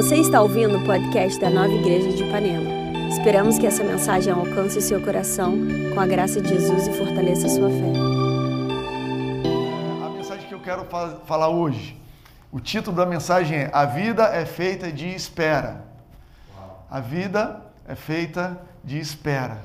Você 0.00 0.16
está 0.16 0.40
ouvindo 0.40 0.78
o 0.78 0.84
podcast 0.86 1.38
da 1.38 1.50
Nova 1.50 1.68
Igreja 1.68 2.16
de 2.16 2.24
Ipanema. 2.24 2.70
Esperamos 3.10 3.58
que 3.58 3.66
essa 3.66 3.84
mensagem 3.84 4.32
alcance 4.32 4.78
o 4.78 4.80
seu 4.80 4.98
coração 5.02 5.52
com 5.92 6.00
a 6.00 6.06
graça 6.06 6.40
de 6.40 6.48
Jesus 6.48 6.86
e 6.86 6.92
fortaleça 6.96 7.46
a 7.46 7.50
sua 7.50 7.68
fé. 7.68 7.92
A 10.02 10.08
mensagem 10.08 10.48
que 10.48 10.54
eu 10.54 10.60
quero 10.60 10.86
fa- 10.86 11.18
falar 11.26 11.50
hoje, 11.50 12.00
o 12.50 12.58
título 12.58 12.96
da 12.96 13.04
mensagem 13.04 13.58
é 13.58 13.70
A 13.74 13.84
vida 13.84 14.24
é 14.24 14.46
feita 14.46 14.90
de 14.90 15.06
espera. 15.06 15.84
A 16.90 16.98
vida 17.00 17.60
é 17.86 17.94
feita 17.94 18.58
de 18.82 18.98
espera. 18.98 19.58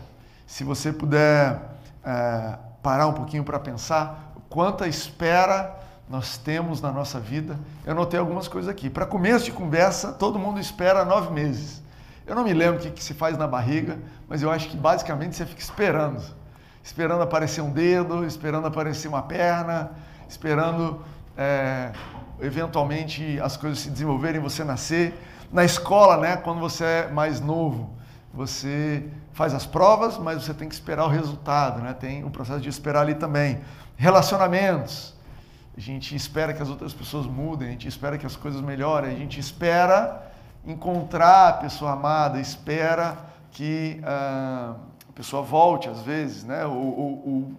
Se 0.46 0.66
você 0.66 0.92
puder 0.92 1.62
é, 2.04 2.58
parar 2.84 3.08
um 3.08 3.14
pouquinho 3.14 3.46
para 3.46 3.58
pensar, 3.58 4.34
quanta 4.50 4.86
espera 4.86 5.80
nós 6.10 6.38
temos 6.38 6.82
na 6.82 6.92
nossa 6.92 7.20
vida. 7.20 7.60
Eu 7.86 7.94
anotei 7.94 8.20
algumas 8.20 8.48
coisas 8.48 8.70
aqui. 8.70 8.90
Para 8.90 9.06
começo 9.06 9.46
de 9.46 9.52
conversa, 9.52 10.12
todo 10.12 10.38
mundo 10.38 10.60
espera 10.60 11.04
nove 11.04 11.34
meses. 11.34 11.82
Eu 12.28 12.36
não 12.36 12.44
me 12.44 12.54
lembro 12.54 12.80
o 12.80 12.82
que, 12.82 12.92
que 12.92 13.04
se 13.04 13.14
faz 13.14 13.38
na 13.38 13.48
barriga, 13.48 14.00
mas 14.28 14.42
eu 14.42 14.52
acho 14.52 14.70
que 14.70 14.78
basicamente 14.78 15.36
você 15.36 15.46
fica 15.46 15.62
esperando. 15.62 16.22
Esperando 16.84 17.22
aparecer 17.22 17.62
um 17.62 17.72
dedo, 17.72 18.26
esperando 18.26 18.68
aparecer 18.68 19.08
uma 19.08 19.24
perna, 19.24 19.92
esperando 20.30 21.04
é, 21.36 21.92
eventualmente 22.40 23.40
as 23.40 23.58
coisas 23.58 23.80
se 23.80 23.90
desenvolverem, 23.90 24.40
você 24.40 24.64
nascer. 24.64 25.20
Na 25.52 25.64
escola, 25.64 26.18
né, 26.18 26.38
quando 26.38 26.60
você 26.60 26.84
é 26.84 27.08
mais 27.12 27.40
novo, 27.40 27.94
você 28.34 29.08
faz 29.34 29.54
as 29.54 29.66
provas, 29.66 30.18
mas 30.18 30.44
você 30.44 30.54
tem 30.54 30.68
que 30.68 30.76
esperar 30.76 31.06
o 31.06 31.10
resultado, 31.10 31.82
né? 31.82 31.94
Tem 31.94 32.24
um 32.24 32.30
processo 32.30 32.60
de 32.60 32.70
esperar 32.70 33.02
ali 33.02 33.16
também. 33.16 33.62
Relacionamentos. 33.96 35.15
A 35.78 35.80
gente 35.80 36.16
espera 36.16 36.54
que 36.54 36.62
as 36.62 36.70
outras 36.70 36.94
pessoas 36.94 37.26
mudem, 37.26 37.68
a 37.68 37.72
gente 37.72 37.88
espera 37.88 38.18
que 38.18 38.26
as 38.26 38.36
coisas 38.36 38.62
melhorem, 38.62 39.12
a 39.14 39.18
gente 39.18 39.40
espera 39.40 40.32
encontrar 40.66 41.50
a 41.50 41.54
pessoa 41.54 41.92
amada, 41.92 42.40
espera 42.40 43.18
que 43.52 44.00
ah, 44.04 44.76
a 45.10 45.12
pessoa 45.14 45.42
volte 45.42 45.90
às 45.90 46.00
vezes, 46.02 46.44
né? 46.44 46.66
Ou, 46.66 46.74
ou- 46.76 47.28
ou, 47.28 47.52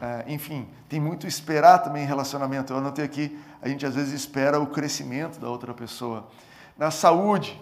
ah, 0.00 0.22
enfim, 0.28 0.68
tem 0.88 1.00
muito 1.00 1.26
esperar 1.26 1.78
também 1.80 2.04
em 2.04 2.06
relacionamento. 2.06 2.72
Eu 2.72 2.78
anotei 2.78 3.04
aqui, 3.04 3.36
a 3.60 3.68
gente 3.68 3.84
às 3.84 3.94
vezes 3.96 4.12
espera 4.12 4.60
o 4.60 4.66
crescimento 4.68 5.40
da 5.40 5.48
outra 5.48 5.74
pessoa. 5.74 6.28
Na 6.76 6.92
saúde, 6.92 7.60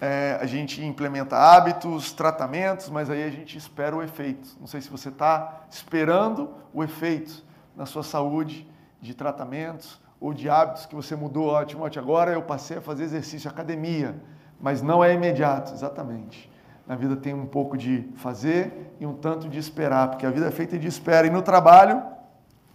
é, 0.00 0.36
a 0.40 0.46
gente 0.46 0.84
implementa 0.84 1.36
hábitos, 1.36 2.12
tratamentos, 2.12 2.88
mas 2.88 3.08
aí 3.08 3.22
a 3.22 3.30
gente 3.30 3.56
espera 3.56 3.94
o 3.94 4.02
efeito. 4.02 4.48
Não 4.60 4.66
sei 4.66 4.80
se 4.80 4.90
você 4.90 5.10
está 5.10 5.60
esperando 5.70 6.50
o 6.74 6.82
efeito 6.82 7.40
na 7.76 7.86
sua 7.86 8.02
saúde 8.02 8.66
de 9.02 9.12
tratamentos 9.12 10.00
ou 10.20 10.32
de 10.32 10.48
hábitos 10.48 10.86
que 10.86 10.94
você 10.94 11.16
mudou. 11.16 11.48
Ó, 11.48 11.64
Timóteo, 11.64 12.00
agora 12.00 12.32
eu 12.32 12.42
passei 12.42 12.78
a 12.78 12.80
fazer 12.80 13.02
exercício, 13.02 13.50
academia, 13.50 14.14
mas 14.60 14.80
não 14.80 15.02
é 15.04 15.12
imediato, 15.12 15.72
exatamente. 15.74 16.50
Na 16.86 16.94
vida 16.94 17.16
tem 17.16 17.34
um 17.34 17.46
pouco 17.46 17.76
de 17.76 18.08
fazer 18.16 18.94
e 19.00 19.06
um 19.06 19.14
tanto 19.14 19.48
de 19.48 19.58
esperar, 19.58 20.08
porque 20.08 20.24
a 20.24 20.30
vida 20.30 20.46
é 20.46 20.50
feita 20.50 20.78
de 20.78 20.86
espera. 20.86 21.26
E 21.26 21.30
no 21.30 21.42
trabalho, 21.42 22.02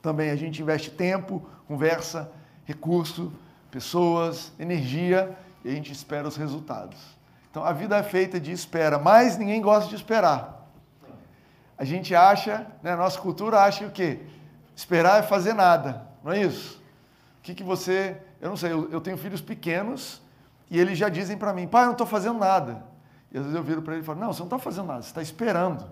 também 0.02 0.30
a 0.30 0.36
gente 0.36 0.62
investe 0.62 0.92
tempo, 0.92 1.42
conversa, 1.68 2.30
recurso, 2.66 3.32
pessoas, 3.72 4.52
energia 4.60 5.38
e 5.64 5.70
a 5.70 5.72
gente 5.72 5.92
espera 5.92 6.28
os 6.28 6.36
resultados. 6.36 6.98
Então 7.50 7.64
a 7.64 7.72
vida 7.72 7.98
é 7.98 8.04
feita 8.04 8.40
de 8.40 8.52
espera, 8.52 9.00
mas 9.00 9.38
ninguém 9.38 9.62
gosta 9.62 9.90
de 9.90 9.96
esperar. 9.96 10.68
A 11.78 11.86
gente 11.86 12.16
acha, 12.16 12.66
né, 12.82 12.94
a 12.94 12.98
nossa 12.98 13.20
cultura 13.20 13.62
acha 13.62 13.80
que 13.80 13.86
o 13.86 13.92
quê? 13.92 14.20
Esperar 14.76 15.20
é 15.20 15.24
fazer 15.24 15.54
nada, 15.54 16.07
não 16.24 16.32
é 16.32 16.42
isso? 16.42 16.82
O 17.40 17.42
que, 17.44 17.56
que 17.56 17.64
você. 17.64 18.18
Eu 18.42 18.50
não 18.50 18.58
sei, 18.58 18.72
eu, 18.72 18.90
eu 18.92 19.02
tenho 19.02 19.18
filhos 19.18 19.42
pequenos 19.42 20.22
e 20.70 20.80
eles 20.80 20.98
já 20.98 21.10
dizem 21.10 21.38
para 21.38 21.54
mim, 21.54 21.68
pai, 21.68 21.84
eu 21.84 21.88
não 21.88 21.92
estou 21.94 22.08
fazendo 22.08 22.40
nada. 22.40 22.84
E 23.32 23.38
às 23.38 23.44
vezes 23.44 23.58
eu 23.58 23.64
viro 23.64 23.82
para 23.82 23.94
ele 23.94 24.04
e 24.04 24.06
falo, 24.06 24.20
não, 24.20 24.34
você 24.34 24.40
não 24.40 24.48
está 24.48 24.60
fazendo 24.60 24.88
nada, 24.88 25.02
você 25.02 25.10
está 25.10 25.22
esperando. 25.22 25.86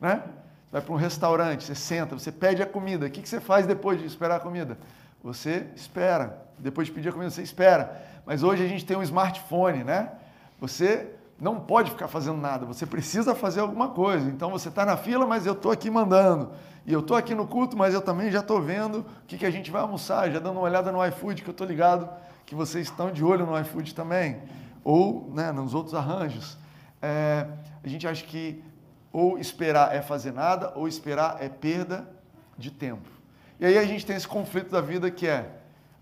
Né? 0.00 0.22
Vai 0.70 0.80
para 0.80 0.92
um 0.92 0.96
restaurante, 0.96 1.64
você 1.64 1.74
senta, 1.74 2.18
você 2.18 2.32
pede 2.32 2.62
a 2.62 2.66
comida. 2.66 3.06
O 3.06 3.10
que, 3.10 3.22
que 3.22 3.28
você 3.28 3.40
faz 3.40 3.66
depois 3.66 4.00
de 4.00 4.06
esperar 4.06 4.36
a 4.36 4.40
comida? 4.40 4.78
Você 5.22 5.66
espera. 5.76 6.46
Depois 6.58 6.88
de 6.88 6.94
pedir 6.94 7.10
a 7.10 7.12
comida, 7.12 7.30
você 7.30 7.42
espera. 7.42 8.02
Mas 8.24 8.42
hoje 8.42 8.64
a 8.64 8.68
gente 8.68 8.84
tem 8.84 8.96
um 8.96 9.02
smartphone, 9.02 9.84
né? 9.84 10.12
Você 10.60 11.10
não 11.42 11.58
pode 11.58 11.90
ficar 11.90 12.06
fazendo 12.06 12.40
nada, 12.40 12.64
você 12.64 12.86
precisa 12.86 13.34
fazer 13.34 13.58
alguma 13.58 13.88
coisa. 13.88 14.28
Então 14.30 14.48
você 14.48 14.68
está 14.68 14.86
na 14.86 14.96
fila, 14.96 15.26
mas 15.26 15.44
eu 15.44 15.54
estou 15.54 15.72
aqui 15.72 15.90
mandando. 15.90 16.52
E 16.86 16.92
eu 16.92 17.00
estou 17.00 17.16
aqui 17.16 17.34
no 17.34 17.48
culto, 17.48 17.76
mas 17.76 17.92
eu 17.92 18.00
também 18.00 18.30
já 18.30 18.38
estou 18.38 18.62
vendo 18.62 19.00
o 19.00 19.26
que, 19.26 19.36
que 19.36 19.44
a 19.44 19.50
gente 19.50 19.68
vai 19.68 19.82
almoçar, 19.82 20.30
já 20.30 20.38
dando 20.38 20.52
uma 20.52 20.62
olhada 20.62 20.92
no 20.92 21.04
iFood, 21.04 21.42
que 21.42 21.48
eu 21.48 21.52
estou 21.52 21.66
ligado 21.66 22.08
que 22.46 22.54
vocês 22.54 22.86
estão 22.86 23.10
de 23.10 23.24
olho 23.24 23.44
no 23.44 23.58
iFood 23.58 23.92
também. 23.92 24.40
Ou 24.84 25.32
né, 25.34 25.50
nos 25.50 25.74
outros 25.74 25.96
arranjos. 25.96 26.56
É, 27.00 27.48
a 27.82 27.88
gente 27.88 28.06
acha 28.06 28.24
que 28.24 28.62
ou 29.12 29.36
esperar 29.36 29.92
é 29.92 30.00
fazer 30.00 30.32
nada, 30.32 30.72
ou 30.76 30.86
esperar 30.86 31.38
é 31.40 31.48
perda 31.48 32.08
de 32.56 32.70
tempo. 32.70 33.10
E 33.58 33.66
aí 33.66 33.76
a 33.76 33.84
gente 33.84 34.06
tem 34.06 34.14
esse 34.14 34.28
conflito 34.28 34.70
da 34.70 34.80
vida 34.80 35.10
que 35.10 35.26
é 35.26 35.50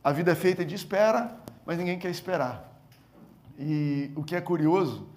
a 0.04 0.12
vida 0.12 0.32
é 0.32 0.34
feita 0.34 0.66
de 0.66 0.74
espera, 0.74 1.34
mas 1.64 1.78
ninguém 1.78 1.98
quer 1.98 2.10
esperar. 2.10 2.70
E 3.58 4.10
o 4.14 4.22
que 4.22 4.36
é 4.36 4.40
curioso 4.40 5.08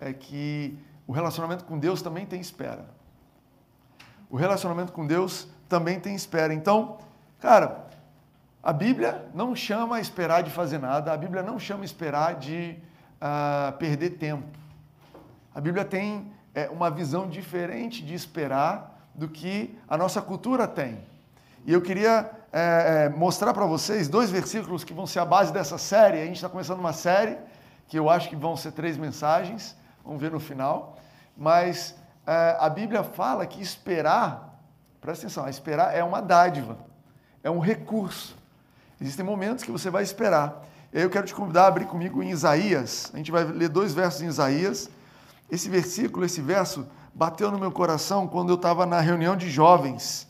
é 0.00 0.12
que 0.12 0.78
o 1.06 1.12
relacionamento 1.12 1.64
com 1.64 1.78
Deus 1.78 2.02
também 2.02 2.26
tem 2.26 2.40
espera. 2.40 2.84
O 4.30 4.36
relacionamento 4.36 4.92
com 4.92 5.06
Deus 5.06 5.48
também 5.68 5.98
tem 5.98 6.14
espera. 6.14 6.52
Então, 6.52 6.98
cara, 7.40 7.86
a 8.62 8.72
Bíblia 8.72 9.26
não 9.34 9.54
chama 9.54 10.00
esperar 10.00 10.42
de 10.42 10.50
fazer 10.50 10.78
nada, 10.78 11.12
a 11.12 11.16
Bíblia 11.16 11.42
não 11.42 11.58
chama 11.58 11.84
esperar 11.84 12.34
de 12.34 12.76
ah, 13.20 13.74
perder 13.78 14.10
tempo. 14.10 14.46
A 15.54 15.60
Bíblia 15.60 15.84
tem 15.84 16.30
é, 16.54 16.68
uma 16.68 16.90
visão 16.90 17.28
diferente 17.28 18.04
de 18.04 18.14
esperar 18.14 19.08
do 19.14 19.28
que 19.28 19.76
a 19.88 19.96
nossa 19.96 20.20
cultura 20.20 20.68
tem. 20.68 21.00
E 21.66 21.72
eu 21.72 21.82
queria 21.82 22.30
é, 22.52 23.06
é, 23.06 23.08
mostrar 23.08 23.52
para 23.52 23.66
vocês 23.66 24.08
dois 24.08 24.30
versículos 24.30 24.84
que 24.84 24.92
vão 24.92 25.06
ser 25.06 25.18
a 25.18 25.24
base 25.24 25.52
dessa 25.52 25.76
série. 25.78 26.20
A 26.20 26.24
gente 26.24 26.36
está 26.36 26.48
começando 26.48 26.78
uma 26.78 26.92
série 26.92 27.36
que 27.88 27.98
eu 27.98 28.08
acho 28.08 28.28
que 28.28 28.36
vão 28.36 28.56
ser 28.56 28.72
três 28.72 28.96
mensagens, 28.96 29.76
vamos 30.08 30.22
ver 30.22 30.32
no 30.32 30.40
final. 30.40 30.98
Mas 31.36 31.94
é, 32.26 32.56
a 32.58 32.68
Bíblia 32.68 33.04
fala 33.04 33.46
que 33.46 33.60
esperar, 33.60 34.58
presta 35.00 35.26
atenção, 35.26 35.46
esperar 35.48 35.94
é 35.94 36.02
uma 36.02 36.22
dádiva, 36.22 36.78
é 37.44 37.50
um 37.50 37.60
recurso. 37.60 38.34
Existem 39.00 39.24
momentos 39.24 39.62
que 39.62 39.70
você 39.70 39.90
vai 39.90 40.02
esperar. 40.02 40.64
E 40.92 40.96
aí 40.96 41.04
eu 41.04 41.10
quero 41.10 41.26
te 41.26 41.34
convidar 41.34 41.64
a 41.64 41.66
abrir 41.68 41.84
comigo 41.84 42.22
em 42.22 42.30
Isaías. 42.30 43.10
A 43.12 43.18
gente 43.18 43.30
vai 43.30 43.44
ler 43.44 43.68
dois 43.68 43.92
versos 43.92 44.22
em 44.22 44.26
Isaías. 44.26 44.90
Esse 45.50 45.68
versículo, 45.68 46.24
esse 46.24 46.40
verso, 46.40 46.88
bateu 47.14 47.50
no 47.52 47.58
meu 47.58 47.70
coração 47.70 48.26
quando 48.26 48.48
eu 48.48 48.56
estava 48.56 48.86
na 48.86 49.00
reunião 49.00 49.36
de 49.36 49.50
jovens, 49.50 50.26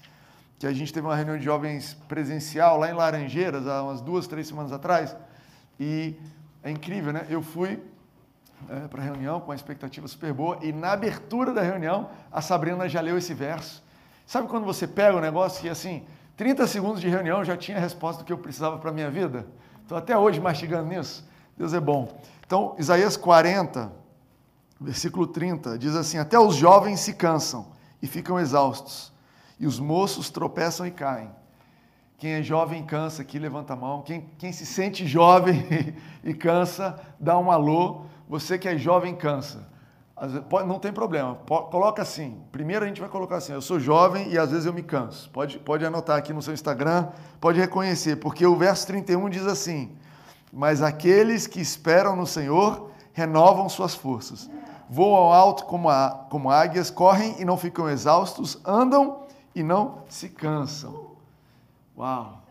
que 0.58 0.66
a 0.66 0.72
gente 0.72 0.92
teve 0.92 1.06
uma 1.06 1.14
reunião 1.14 1.38
de 1.38 1.44
jovens 1.44 1.94
presencial 2.08 2.78
lá 2.78 2.90
em 2.90 2.94
Laranjeiras, 2.94 3.66
há 3.66 3.82
umas 3.82 4.00
duas, 4.00 4.26
três 4.26 4.48
semanas 4.48 4.72
atrás. 4.72 5.16
E 5.78 6.16
é 6.62 6.70
incrível, 6.70 7.12
né? 7.12 7.26
Eu 7.30 7.40
fui 7.40 7.80
é, 8.68 8.88
para 8.88 9.00
a 9.00 9.04
reunião 9.04 9.40
com 9.40 9.48
uma 9.48 9.54
expectativa 9.54 10.06
super 10.08 10.32
boa 10.32 10.58
e 10.62 10.72
na 10.72 10.92
abertura 10.92 11.52
da 11.52 11.62
reunião 11.62 12.10
a 12.30 12.40
Sabrina 12.40 12.88
já 12.88 13.00
leu 13.00 13.18
esse 13.18 13.34
verso. 13.34 13.82
Sabe 14.26 14.48
quando 14.48 14.64
você 14.64 14.86
pega 14.86 15.16
um 15.16 15.20
negócio 15.20 15.60
que 15.60 15.68
assim, 15.68 16.04
30 16.36 16.66
segundos 16.66 17.00
de 17.00 17.08
reunião 17.08 17.44
já 17.44 17.56
tinha 17.56 17.76
a 17.76 17.80
resposta 17.80 18.22
do 18.22 18.26
que 18.26 18.32
eu 18.32 18.38
precisava 18.38 18.78
para 18.78 18.90
a 18.90 18.92
minha 18.92 19.10
vida? 19.10 19.46
Estou 19.82 19.96
até 19.96 20.16
hoje 20.16 20.40
mastigando 20.40 20.88
nisso. 20.88 21.26
Deus 21.56 21.72
é 21.72 21.80
bom. 21.80 22.20
Então, 22.46 22.74
Isaías 22.78 23.16
40, 23.16 23.90
versículo 24.80 25.26
30, 25.26 25.78
diz 25.78 25.96
assim: 25.96 26.18
Até 26.18 26.38
os 26.38 26.54
jovens 26.56 27.00
se 27.00 27.14
cansam 27.14 27.72
e 28.00 28.06
ficam 28.06 28.38
exaustos, 28.38 29.12
e 29.58 29.66
os 29.66 29.80
moços 29.80 30.30
tropeçam 30.30 30.86
e 30.86 30.90
caem. 30.90 31.30
Quem 32.18 32.32
é 32.32 32.42
jovem 32.42 32.84
cansa 32.84 33.22
aqui, 33.22 33.38
levanta 33.38 33.74
a 33.74 33.76
mão. 33.76 34.02
Quem, 34.02 34.28
quem 34.38 34.52
se 34.52 34.66
sente 34.66 35.06
jovem 35.06 35.64
e 36.24 36.34
cansa, 36.34 37.00
dá 37.18 37.38
um 37.38 37.50
alô. 37.50 38.06
Você 38.28 38.58
que 38.58 38.68
é 38.68 38.76
jovem 38.76 39.14
cansa. 39.14 39.66
Não 40.66 40.78
tem 40.78 40.92
problema. 40.92 41.36
Coloca 41.70 42.02
assim. 42.02 42.42
Primeiro 42.50 42.84
a 42.84 42.88
gente 42.88 43.00
vai 43.00 43.08
colocar 43.08 43.36
assim: 43.36 43.52
eu 43.52 43.62
sou 43.62 43.78
jovem 43.78 44.30
e 44.30 44.38
às 44.38 44.50
vezes 44.50 44.66
eu 44.66 44.72
me 44.72 44.82
canso. 44.82 45.30
Pode, 45.30 45.58
pode 45.60 45.84
anotar 45.84 46.18
aqui 46.18 46.32
no 46.32 46.42
seu 46.42 46.52
Instagram, 46.52 47.08
pode 47.40 47.58
reconhecer, 47.58 48.16
porque 48.16 48.44
o 48.44 48.56
verso 48.56 48.86
31 48.88 49.30
diz 49.30 49.46
assim: 49.46 49.96
Mas 50.52 50.82
aqueles 50.82 51.46
que 51.46 51.60
esperam 51.60 52.16
no 52.16 52.26
Senhor 52.26 52.90
renovam 53.12 53.68
suas 53.68 53.94
forças. 53.94 54.50
Voam 54.90 55.32
alto 55.32 55.64
como, 55.64 55.88
a, 55.88 56.26
como 56.30 56.50
águias, 56.50 56.90
correm 56.90 57.36
e 57.38 57.44
não 57.44 57.56
ficam 57.56 57.88
exaustos, 57.88 58.58
andam 58.64 59.22
e 59.54 59.62
não 59.62 60.02
se 60.08 60.28
cansam. 60.28 61.12
Uau! 61.96 62.42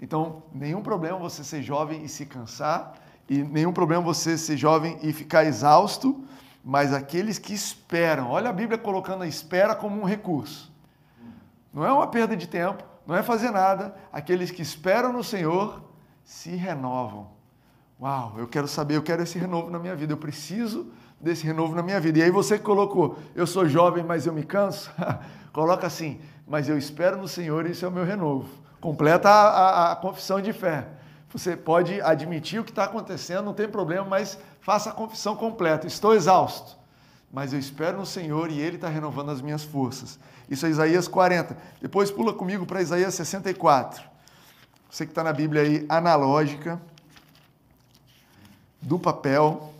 Então, 0.00 0.42
nenhum 0.52 0.82
problema 0.82 1.16
você 1.18 1.44
ser 1.44 1.62
jovem 1.62 2.02
e 2.02 2.08
se 2.08 2.26
cansar, 2.26 2.94
e 3.28 3.42
nenhum 3.42 3.72
problema 3.72 4.02
você 4.02 4.36
ser 4.36 4.56
jovem 4.56 4.98
e 5.02 5.12
ficar 5.12 5.44
exausto, 5.44 6.24
mas 6.64 6.92
aqueles 6.92 7.38
que 7.38 7.52
esperam, 7.52 8.30
olha 8.30 8.50
a 8.50 8.52
Bíblia 8.52 8.78
colocando 8.78 9.22
a 9.22 9.26
espera 9.26 9.74
como 9.74 10.00
um 10.00 10.04
recurso. 10.04 10.72
Não 11.72 11.84
é 11.84 11.92
uma 11.92 12.06
perda 12.06 12.36
de 12.36 12.46
tempo, 12.46 12.84
não 13.06 13.16
é 13.16 13.22
fazer 13.22 13.50
nada. 13.50 13.94
Aqueles 14.12 14.50
que 14.50 14.62
esperam 14.62 15.12
no 15.12 15.24
Senhor 15.24 15.82
se 16.22 16.50
renovam. 16.50 17.30
Uau, 18.00 18.34
eu 18.36 18.46
quero 18.46 18.68
saber, 18.68 18.96
eu 18.96 19.02
quero 19.02 19.22
esse 19.22 19.38
renovo 19.38 19.70
na 19.70 19.78
minha 19.78 19.94
vida, 19.96 20.12
eu 20.12 20.16
preciso 20.16 20.92
desse 21.20 21.46
renovo 21.46 21.74
na 21.74 21.82
minha 21.82 22.00
vida. 22.00 22.18
E 22.18 22.22
aí 22.22 22.30
você 22.30 22.58
colocou, 22.58 23.16
eu 23.34 23.46
sou 23.46 23.68
jovem, 23.68 24.04
mas 24.04 24.26
eu 24.26 24.32
me 24.32 24.42
canso. 24.42 24.90
Coloca 25.52 25.86
assim, 25.86 26.20
mas 26.46 26.68
eu 26.68 26.76
espero 26.76 27.16
no 27.16 27.28
Senhor 27.28 27.66
e 27.66 27.70
isso 27.70 27.84
é 27.84 27.88
o 27.88 27.92
meu 27.92 28.04
renovo. 28.04 28.48
Completa 28.80 29.28
a, 29.28 29.48
a, 29.48 29.92
a 29.92 29.96
confissão 29.96 30.40
de 30.40 30.52
fé. 30.52 30.88
Você 31.32 31.56
pode 31.56 32.00
admitir 32.02 32.60
o 32.60 32.64
que 32.64 32.70
está 32.70 32.84
acontecendo, 32.84 33.44
não 33.44 33.54
tem 33.54 33.68
problema, 33.68 34.06
mas 34.06 34.38
faça 34.60 34.90
a 34.90 34.92
confissão 34.92 35.34
completa. 35.34 35.86
Estou 35.86 36.14
exausto, 36.14 36.76
mas 37.32 37.52
eu 37.52 37.58
espero 37.58 37.98
no 37.98 38.06
Senhor 38.06 38.50
e 38.50 38.60
Ele 38.60 38.76
está 38.76 38.88
renovando 38.88 39.30
as 39.30 39.40
minhas 39.40 39.64
forças. 39.64 40.18
Isso 40.48 40.66
é 40.66 40.70
Isaías 40.70 41.08
40. 41.08 41.56
Depois 41.80 42.10
pula 42.10 42.34
comigo 42.34 42.66
para 42.66 42.82
Isaías 42.82 43.14
64. 43.14 44.04
Você 44.90 45.06
que 45.06 45.12
está 45.12 45.24
na 45.24 45.32
Bíblia 45.32 45.62
aí, 45.62 45.86
analógica, 45.88 46.78
do 48.82 48.98
papel. 48.98 49.72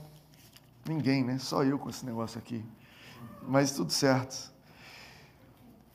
Ninguém, 0.89 1.23
né? 1.23 1.39
Só 1.39 1.63
eu 1.65 1.79
com 1.79 1.91
esse 1.91 2.07
negócio 2.07 2.39
aqui. 2.39 2.65
Mas 3.47 3.73
tudo 3.73 3.93
certo. 3.93 4.51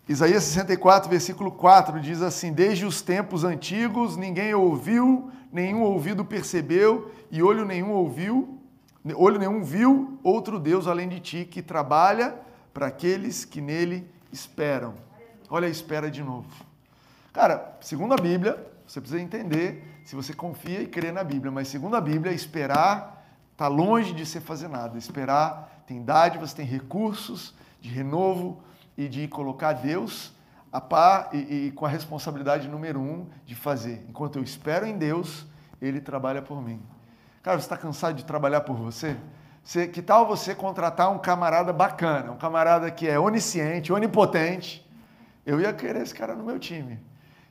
Isaías 0.07 0.44
64, 0.44 1.09
versículo 1.09 1.51
4 1.51 2.00
diz 2.00 2.21
assim: 2.21 2.54
Desde 2.54 2.86
os 2.86 3.01
tempos 3.01 3.44
antigos 3.44 4.15
ninguém 4.15 4.54
ouviu, 4.54 5.31
nenhum 5.51 5.81
ouvido 5.81 6.25
percebeu, 6.25 7.11
e 7.31 7.41
olho 7.41 7.65
nenhum 7.65 7.91
ouviu, 7.91 8.59
olho 9.15 9.39
nenhum 9.39 9.63
viu 9.63 10.19
outro 10.23 10.59
Deus 10.59 10.88
além 10.88 11.07
de 11.07 11.19
ti, 11.19 11.45
que 11.45 11.61
trabalha 11.61 12.35
para 12.73 12.88
aqueles 12.88 13.45
que 13.45 13.61
nele 13.61 14.09
esperam. 14.31 14.94
Olha 15.49 15.67
a 15.67 15.71
espera 15.71 16.11
de 16.11 16.21
novo. 16.21 16.47
Cara, 17.33 17.77
segundo 17.81 18.13
a 18.13 18.17
Bíblia, 18.17 18.57
você 18.85 18.99
precisa 18.99 19.21
entender 19.21 20.01
se 20.05 20.15
você 20.15 20.33
confia 20.33 20.81
e 20.81 20.88
crê 20.88 21.11
na 21.11 21.23
Bíblia, 21.23 21.51
mas 21.51 21.67
segundo 21.67 21.95
a 21.95 22.01
Bíblia, 22.01 22.33
esperar 22.33 23.25
está 23.51 23.67
longe 23.67 24.13
de 24.13 24.25
ser 24.25 24.41
fazer 24.41 24.67
nada. 24.67 24.97
Esperar 24.97 25.83
tem 25.88 26.03
dádivas, 26.03 26.53
tem 26.53 26.65
recursos 26.65 27.53
de 27.81 27.89
renovo 27.89 28.61
e 28.97 29.07
de 29.07 29.27
colocar 29.27 29.73
Deus 29.73 30.31
a 30.71 30.81
par 30.81 31.29
e, 31.33 31.67
e, 31.67 31.71
com 31.71 31.85
a 31.85 31.89
responsabilidade 31.89 32.67
número 32.67 32.99
um 32.99 33.27
de 33.45 33.55
fazer. 33.55 34.05
Enquanto 34.09 34.37
eu 34.37 34.43
espero 34.43 34.85
em 34.85 34.97
Deus, 34.97 35.45
Ele 35.81 36.01
trabalha 36.01 36.41
por 36.41 36.61
mim. 36.61 36.81
Cara, 37.41 37.57
você 37.57 37.65
está 37.65 37.77
cansado 37.77 38.15
de 38.15 38.25
trabalhar 38.25 38.61
por 38.61 38.75
você? 38.75 39.17
você? 39.63 39.87
Que 39.87 40.01
tal 40.01 40.27
você 40.27 40.53
contratar 40.53 41.11
um 41.11 41.17
camarada 41.17 41.71
bacana, 41.71 42.31
um 42.31 42.37
camarada 42.37 42.91
que 42.91 43.07
é 43.07 43.19
onisciente, 43.19 43.93
onipotente? 43.93 44.85
Eu 45.45 45.61
ia 45.61 45.71
querer 45.71 46.01
esse 46.01 46.13
cara 46.13 46.35
no 46.35 46.43
meu 46.43 46.59
time. 46.59 46.99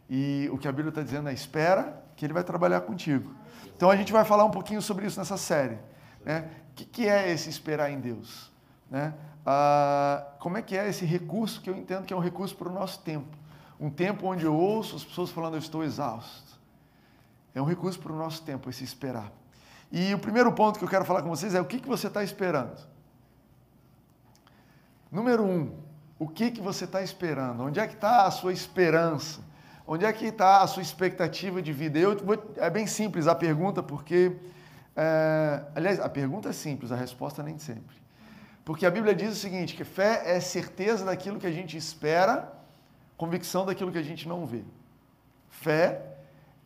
E 0.08 0.48
o 0.52 0.58
que 0.58 0.69
a 0.69 0.72
Bíblia 0.72 0.90
está 0.90 1.02
dizendo 1.02 1.28
é 1.28 1.32
espera 1.32 2.02
que 2.14 2.24
ele 2.24 2.32
vai 2.32 2.44
trabalhar 2.44 2.80
contigo. 2.82 3.34
Então 3.76 3.90
a 3.90 3.96
gente 3.96 4.12
vai 4.12 4.24
falar 4.24 4.44
um 4.44 4.50
pouquinho 4.50 4.80
sobre 4.80 5.06
isso 5.06 5.19
nessa 5.19 5.36
série. 5.36 5.78
Né? 6.24 6.48
O 6.70 6.74
que, 6.74 6.84
que 6.84 7.08
é 7.08 7.30
esse 7.30 7.48
esperar 7.48 7.90
em 7.90 7.98
Deus? 7.98 8.52
Né? 8.90 9.14
Ah, 9.48 10.26
como 10.40 10.58
é 10.58 10.62
que 10.62 10.76
é 10.76 10.88
esse 10.88 11.04
recurso 11.04 11.60
que 11.60 11.70
eu 11.70 11.76
entendo 11.76 12.04
que 12.04 12.12
é 12.12 12.16
um 12.16 12.20
recurso 12.20 12.56
para 12.56 12.69
o 12.69 12.72
nosso 12.72 12.98
tempo? 12.98 13.37
Um 13.78 13.88
tempo 13.88 14.26
onde 14.26 14.44
eu 14.44 14.54
ouço 14.54 14.96
as 14.96 15.04
pessoas 15.04 15.31
falando 15.31 15.54
eu 15.54 15.60
estou 15.60 15.84
exausto. 15.84 16.58
É 17.54 17.62
um 17.62 17.64
recurso 17.64 18.00
para 18.00 18.12
o 18.12 18.16
nosso 18.16 18.43
tempo 18.43 18.69
esse 18.69 18.82
esperar. 18.82 19.31
E 19.93 20.12
o 20.12 20.19
primeiro 20.19 20.52
ponto 20.52 20.81
que 20.81 20.84
eu 20.84 20.88
quero 20.88 21.04
falar 21.04 21.22
com 21.22 21.28
vocês 21.28 21.54
é 21.54 21.60
o 21.60 21.64
que, 21.64 21.78
que 21.78 21.87
você 21.87 22.08
está 22.08 22.25
esperando. 22.25 22.76
Número 25.12 25.44
um, 25.44 25.72
o 26.19 26.26
que, 26.26 26.50
que 26.50 26.60
você 26.60 26.84
está 26.84 27.00
esperando? 27.00 27.62
Onde 27.62 27.78
é 27.78 27.87
que 27.87 27.94
está 27.94 28.26
a 28.26 28.31
sua 28.32 28.52
esperança? 28.52 29.40
Onde 29.87 30.04
é 30.04 30.12
que 30.12 30.26
está 30.26 30.62
a 30.62 30.66
sua 30.66 30.82
expectativa 30.82 31.62
de 31.62 31.72
vida? 31.72 32.00
Eu 32.00 32.16
vou, 32.16 32.52
é 32.56 32.69
bem 32.69 32.88
simples 32.88 33.28
a 33.28 33.34
pergunta, 33.34 33.81
porque. 33.81 34.37
É, 34.96 35.62
aliás, 35.75 36.00
a 36.00 36.08
pergunta 36.08 36.48
é 36.48 36.52
simples, 36.52 36.90
a 36.90 36.96
resposta 36.96 37.43
nem 37.43 37.58
sempre. 37.58 38.06
Porque 38.66 38.84
a 38.84 38.90
Bíblia 38.90 39.14
diz 39.14 39.32
o 39.32 39.36
seguinte: 39.36 39.76
que 39.76 39.84
fé 39.84 40.22
é 40.26 40.40
certeza 40.40 41.04
daquilo 41.04 41.38
que 41.38 41.46
a 41.46 41.52
gente 41.52 41.76
espera, 41.76 42.52
convicção 43.16 43.64
daquilo 43.64 43.92
que 43.92 43.98
a 43.98 44.02
gente 44.02 44.28
não 44.28 44.44
vê. 44.44 44.64
Fé 45.48 46.02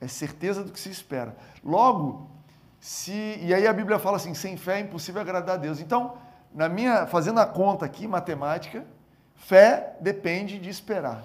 é 0.00 0.08
certeza 0.08 0.64
do 0.64 0.72
que 0.72 0.80
se 0.80 0.88
espera. 0.88 1.36
Logo, 1.62 2.30
se. 2.80 3.38
E 3.42 3.52
aí 3.52 3.66
a 3.66 3.72
Bíblia 3.72 3.98
fala 3.98 4.16
assim: 4.16 4.32
sem 4.32 4.56
fé 4.56 4.78
é 4.78 4.80
impossível 4.80 5.20
agradar 5.20 5.56
a 5.56 5.58
Deus. 5.58 5.78
Então, 5.78 6.16
na 6.54 6.70
minha, 6.70 7.06
fazendo 7.06 7.38
a 7.38 7.44
conta 7.44 7.84
aqui, 7.84 8.08
matemática, 8.08 8.82
fé 9.34 9.94
depende 10.00 10.58
de 10.58 10.70
esperar. 10.70 11.22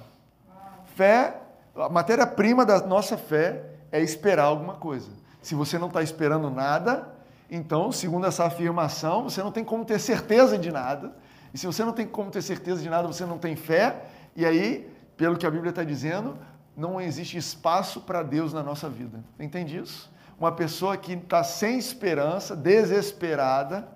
Fé 0.94 1.38
a 1.74 1.88
matéria-prima 1.88 2.66
da 2.66 2.86
nossa 2.86 3.18
fé 3.18 3.64
é 3.94 4.02
esperar 4.02 4.44
alguma 4.44 4.76
coisa. 4.76 5.10
Se 5.42 5.56
você 5.56 5.78
não 5.78 5.88
está 5.88 6.04
esperando 6.04 6.50
nada, 6.50 7.15
então, 7.50 7.92
segundo 7.92 8.26
essa 8.26 8.46
afirmação, 8.46 9.24
você 9.24 9.42
não 9.44 9.52
tem 9.52 9.64
como 9.64 9.86
ter 9.86 10.00
certeza 10.00 10.58
de 10.58 10.72
nada. 10.72 11.16
E 11.54 11.58
se 11.58 11.66
você 11.66 11.84
não 11.84 11.94
tem 11.94 12.06
como 12.06 12.32
ter 12.32 12.42
certeza 12.42 12.82
de 12.82 12.90
nada, 12.90 13.08
você 13.08 13.26
não 13.26 13.38
tem 13.38 13.56
fé. 13.56 14.06
E 14.36 14.46
aí, 14.46 14.90
pelo 15.16 15.38
que 15.38 15.46
a 15.46 15.52
Bíblia 15.52 15.70
está 15.70 15.84
dizendo, 15.84 16.38
não 16.76 17.00
existe 17.00 17.38
espaço 17.38 18.02
para 18.02 18.24
Deus 18.24 18.52
na 18.52 18.64
nossa 18.64 18.90
vida. 18.90 19.24
Entende 19.40 19.78
isso? 19.78 20.12
Uma 20.38 20.52
pessoa 20.52 20.98
que 20.98 21.14
está 21.14 21.44
sem 21.44 21.78
esperança, 21.78 22.56
desesperada, 22.56 23.88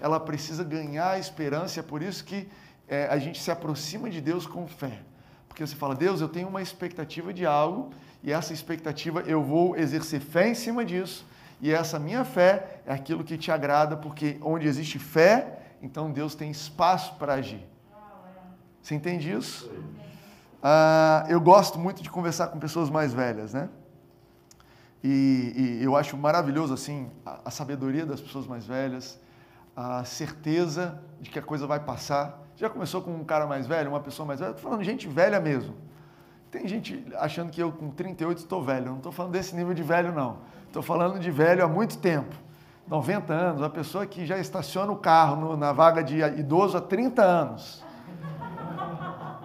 ela 0.00 0.20
precisa 0.20 0.62
ganhar 0.62 1.10
a 1.10 1.18
esperança. 1.18 1.80
É 1.80 1.82
por 1.82 2.02
isso 2.02 2.24
que 2.24 2.48
é, 2.86 3.06
a 3.06 3.18
gente 3.18 3.42
se 3.42 3.50
aproxima 3.50 4.08
de 4.08 4.20
Deus 4.20 4.46
com 4.46 4.68
fé. 4.68 5.00
Porque 5.48 5.66
você 5.66 5.74
fala, 5.74 5.94
Deus, 5.94 6.20
eu 6.20 6.28
tenho 6.28 6.46
uma 6.46 6.62
expectativa 6.62 7.32
de 7.34 7.44
algo 7.44 7.90
e 8.22 8.32
essa 8.32 8.52
expectativa 8.52 9.22
eu 9.22 9.42
vou 9.42 9.76
exercer 9.76 10.20
fé 10.20 10.48
em 10.48 10.54
cima 10.54 10.84
disso. 10.84 11.26
E 11.60 11.72
essa 11.72 11.98
minha 11.98 12.24
fé 12.24 12.80
é 12.86 12.92
aquilo 12.92 13.24
que 13.24 13.36
te 13.36 13.50
agrada, 13.50 13.96
porque 13.96 14.38
onde 14.42 14.66
existe 14.66 14.98
fé, 14.98 15.58
então 15.82 16.10
Deus 16.10 16.34
tem 16.34 16.50
espaço 16.50 17.14
para 17.14 17.34
agir. 17.34 17.66
Você 18.80 18.94
entende 18.94 19.30
isso? 19.30 19.70
Ah, 20.62 21.24
eu 21.28 21.40
gosto 21.40 21.78
muito 21.78 22.02
de 22.02 22.10
conversar 22.10 22.48
com 22.48 22.58
pessoas 22.58 22.90
mais 22.90 23.12
velhas, 23.12 23.52
né? 23.52 23.68
E, 25.02 25.78
e 25.80 25.84
eu 25.84 25.96
acho 25.96 26.16
maravilhoso 26.16 26.74
assim 26.74 27.08
a, 27.24 27.40
a 27.44 27.50
sabedoria 27.50 28.04
das 28.04 28.20
pessoas 28.20 28.46
mais 28.46 28.66
velhas, 28.66 29.20
a 29.76 30.04
certeza 30.04 31.00
de 31.20 31.30
que 31.30 31.38
a 31.38 31.42
coisa 31.42 31.66
vai 31.66 31.78
passar. 31.80 32.42
Já 32.56 32.68
começou 32.68 33.00
com 33.00 33.14
um 33.14 33.24
cara 33.24 33.46
mais 33.46 33.66
velho, 33.66 33.90
uma 33.90 34.00
pessoa 34.00 34.26
mais 34.26 34.40
velha? 34.40 34.50
Estou 34.50 34.64
falando 34.64 34.82
gente 34.82 35.06
velha 35.06 35.38
mesmo. 35.38 35.74
Tem 36.50 36.66
gente 36.66 37.04
achando 37.16 37.50
que 37.50 37.62
eu 37.62 37.70
com 37.70 37.90
38 37.90 38.38
estou 38.38 38.62
velho. 38.62 38.86
Não 38.86 38.96
estou 38.96 39.12
falando 39.12 39.32
desse 39.32 39.54
nível 39.54 39.74
de 39.74 39.82
velho, 39.82 40.12
não. 40.12 40.38
Estou 40.78 40.96
falando 40.96 41.18
de 41.18 41.28
velho 41.28 41.64
há 41.64 41.66
muito 41.66 41.98
tempo. 41.98 42.36
90 42.86 43.34
anos, 43.34 43.60
uma 43.60 43.68
pessoa 43.68 44.06
que 44.06 44.24
já 44.24 44.38
estaciona 44.38 44.92
o 44.92 44.96
carro 44.96 45.34
no, 45.34 45.56
na 45.56 45.72
vaga 45.72 46.04
de 46.04 46.20
idoso 46.20 46.76
há 46.76 46.80
30 46.80 47.20
anos. 47.20 47.84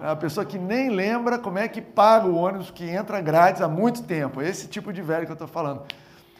É 0.00 0.06
uma 0.06 0.14
pessoa 0.14 0.46
que 0.46 0.56
nem 0.56 0.90
lembra 0.90 1.36
como 1.36 1.58
é 1.58 1.66
que 1.66 1.82
paga 1.82 2.28
o 2.28 2.36
ônibus 2.36 2.70
que 2.70 2.88
entra 2.88 3.20
grátis 3.20 3.62
há 3.62 3.66
muito 3.66 4.04
tempo. 4.04 4.40
É 4.40 4.48
esse 4.48 4.68
tipo 4.68 4.92
de 4.92 5.02
velho 5.02 5.26
que 5.26 5.32
eu 5.32 5.34
estou 5.34 5.48
falando. 5.48 5.82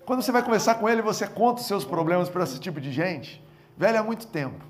Quando 0.07 0.23
você 0.23 0.31
vai 0.31 0.45
conversar 0.45 0.77
com 0.77 0.89
ele, 0.89 1.03
você 1.03 1.27
conta 1.27 1.61
os 1.61 1.67
seus 1.67 1.85
problemas 1.85 2.29
para 2.29 2.45
esse 2.45 2.61
tipo 2.61 2.81
de 2.81 2.93
gente. 2.93 3.45
Velho 3.77 3.99
há 3.99 4.03
muito 4.05 4.29
tempo. 4.29 4.65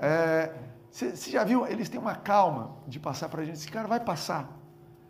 É, 0.00 0.50
você, 0.90 1.14
já 1.30 1.44
viu? 1.44 1.68
Eles 1.68 1.88
têm 1.88 2.00
uma 2.00 2.16
calma 2.16 2.72
de 2.88 2.98
passar 2.98 3.28
para 3.28 3.42
a 3.42 3.44
gente. 3.44 3.58
Esse 3.58 3.70
cara 3.70 3.86
vai 3.86 4.00
passar. 4.00 4.48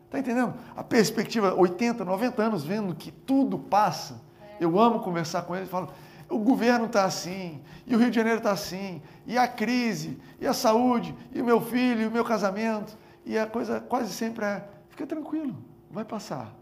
Está 0.04 0.18
entendendo? 0.18 0.52
A 0.76 0.84
perspectiva, 0.84 1.54
80, 1.54 2.04
90 2.04 2.42
anos 2.42 2.62
vendo 2.62 2.94
que 2.94 3.10
tudo 3.10 3.58
passa. 3.58 4.30
Eu 4.62 4.78
amo 4.78 5.00
conversar 5.00 5.42
com 5.42 5.56
eles 5.56 5.68
falo, 5.68 5.90
o 6.28 6.38
governo 6.38 6.86
está 6.86 7.04
assim, 7.04 7.60
e 7.86 7.94
o 7.94 7.98
Rio 7.98 8.10
de 8.10 8.16
Janeiro 8.16 8.38
está 8.38 8.52
assim, 8.52 9.02
e 9.26 9.36
a 9.36 9.46
crise, 9.48 10.18
e 10.40 10.46
a 10.46 10.54
saúde, 10.54 11.14
e 11.32 11.42
o 11.42 11.44
meu 11.44 11.60
filho, 11.60 12.02
e 12.02 12.06
o 12.06 12.10
meu 12.10 12.24
casamento. 12.24 12.96
E 13.24 13.36
a 13.36 13.46
coisa 13.46 13.80
quase 13.80 14.12
sempre 14.12 14.44
é, 14.44 14.64
fica 14.88 15.06
tranquilo, 15.06 15.56
vai 15.90 16.04
passar. 16.04 16.54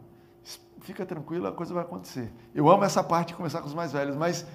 Fica 0.80 1.04
tranquilo, 1.04 1.46
a 1.46 1.52
coisa 1.52 1.74
vai 1.74 1.82
acontecer. 1.82 2.32
Eu 2.54 2.70
amo 2.70 2.84
essa 2.84 3.04
parte 3.04 3.28
de 3.28 3.34
conversar 3.34 3.60
com 3.60 3.66
os 3.66 3.74
mais 3.74 3.92
velhos, 3.92 4.16
mas 4.16 4.46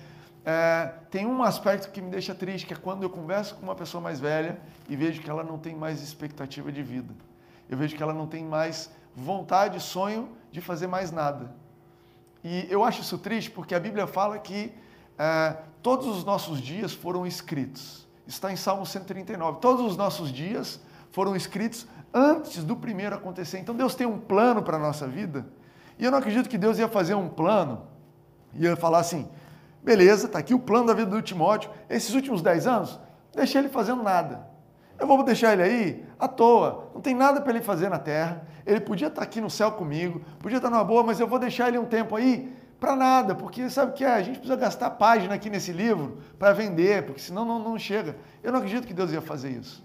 é, 0.44 0.92
tem 1.12 1.26
um 1.26 1.44
aspecto 1.44 1.92
que 1.92 2.02
me 2.02 2.10
deixa 2.10 2.34
triste, 2.34 2.66
que 2.66 2.74
é 2.74 2.78
quando 2.78 3.04
eu 3.04 3.10
converso 3.10 3.56
com 3.56 3.62
uma 3.62 3.76
pessoa 3.76 4.02
mais 4.02 4.20
velha 4.20 4.60
e 4.90 4.96
vejo 4.96 5.22
que 5.22 5.30
ela 5.30 5.44
não 5.44 5.60
tem 5.60 5.76
mais 5.76 6.02
expectativa 6.02 6.72
de 6.72 6.82
vida. 6.82 7.14
Eu 7.70 7.78
vejo 7.78 7.96
que 7.96 8.02
ela 8.02 8.14
não 8.14 8.28
tem 8.28 8.44
mais 8.44 8.92
vontade, 9.16 9.80
sonho 9.80 10.30
de 10.52 10.62
fazer 10.62 10.88
mais 10.88 11.12
nada. 11.12 11.54
E 12.48 12.68
eu 12.70 12.84
acho 12.84 13.02
isso 13.02 13.18
triste 13.18 13.50
porque 13.50 13.74
a 13.74 13.80
Bíblia 13.80 14.06
fala 14.06 14.38
que 14.38 14.72
é, 15.18 15.58
todos 15.82 16.06
os 16.06 16.24
nossos 16.24 16.62
dias 16.62 16.94
foram 16.94 17.26
escritos. 17.26 18.08
Está 18.28 18.54
em 18.54 18.56
Salmo 18.56 18.86
139. 18.86 19.60
Todos 19.60 19.84
os 19.84 19.98
nossos 19.98 20.32
dias 20.32 20.80
foram 21.10 21.36
escritos 21.36 21.88
antes 22.14 22.64
do 22.64 22.76
primeiro 22.76 23.16
acontecer. 23.16 23.58
Então 23.58 23.74
Deus 23.74 23.96
tem 23.96 24.06
um 24.06 24.20
plano 24.20 24.62
para 24.62 24.78
a 24.78 24.80
nossa 24.80 25.08
vida. 25.08 25.48
E 25.98 26.06
eu 26.06 26.12
não 26.12 26.20
acredito 26.20 26.48
que 26.48 26.58
Deus 26.58 26.78
ia 26.78 26.88
fazer 26.88 27.16
um 27.16 27.28
plano, 27.28 27.82
ia 28.54 28.76
falar 28.76 29.00
assim, 29.00 29.28
Beleza, 29.84 30.28
está 30.28 30.38
aqui 30.38 30.54
o 30.54 30.60
plano 30.60 30.86
da 30.86 30.94
vida 30.94 31.10
do 31.10 31.22
Timóteo. 31.24 31.72
Esses 31.90 32.14
últimos 32.14 32.44
10 32.44 32.68
anos, 32.68 33.00
deixei 33.36 33.62
ele 33.62 33.70
fazendo 33.70 34.04
nada. 34.04 34.48
Eu 34.98 35.08
vou 35.08 35.24
deixar 35.24 35.54
ele 35.54 35.64
aí 35.64 36.06
à 36.20 36.28
toa. 36.28 36.90
Não 36.94 37.02
tem 37.02 37.14
nada 37.14 37.42
para 37.42 37.52
ele 37.52 37.62
fazer 37.62 37.90
na 37.90 38.00
terra. 38.00 38.48
Ele 38.66 38.80
podia 38.80 39.08
estar 39.08 39.22
tá 39.22 39.24
aqui 39.24 39.42
no 39.42 39.50
céu 39.50 39.72
comigo, 39.72 40.22
podia 40.40 40.58
estar 40.58 40.70
tá 40.70 40.76
numa 40.76 40.84
boa, 40.84 41.04
mas 41.04 41.20
eu 41.20 41.28
vou 41.28 41.38
deixar 41.38 41.68
ele 41.68 41.78
um 41.78 41.86
tempo 41.86 42.16
aí 42.16 42.52
para 42.80 42.96
nada, 42.96 43.34
porque 43.34 43.70
sabe 43.70 43.92
o 43.92 43.94
que 43.94 44.04
é? 44.04 44.14
A 44.14 44.22
gente 44.22 44.40
precisa 44.40 44.56
gastar 44.56 44.92
página 44.92 45.34
aqui 45.34 45.50
nesse 45.50 45.72
livro 45.72 46.18
para 46.38 46.54
vender, 46.54 47.06
porque 47.06 47.22
senão 47.22 47.46
não, 47.46 47.60
não 47.60 47.80
chega. 47.80 48.16
Eu 48.44 48.52
não 48.52 48.60
acredito 48.60 48.86
que 48.86 48.94
Deus 48.94 49.12
ia 49.12 49.22
fazer 49.22 49.50
isso. 49.50 49.84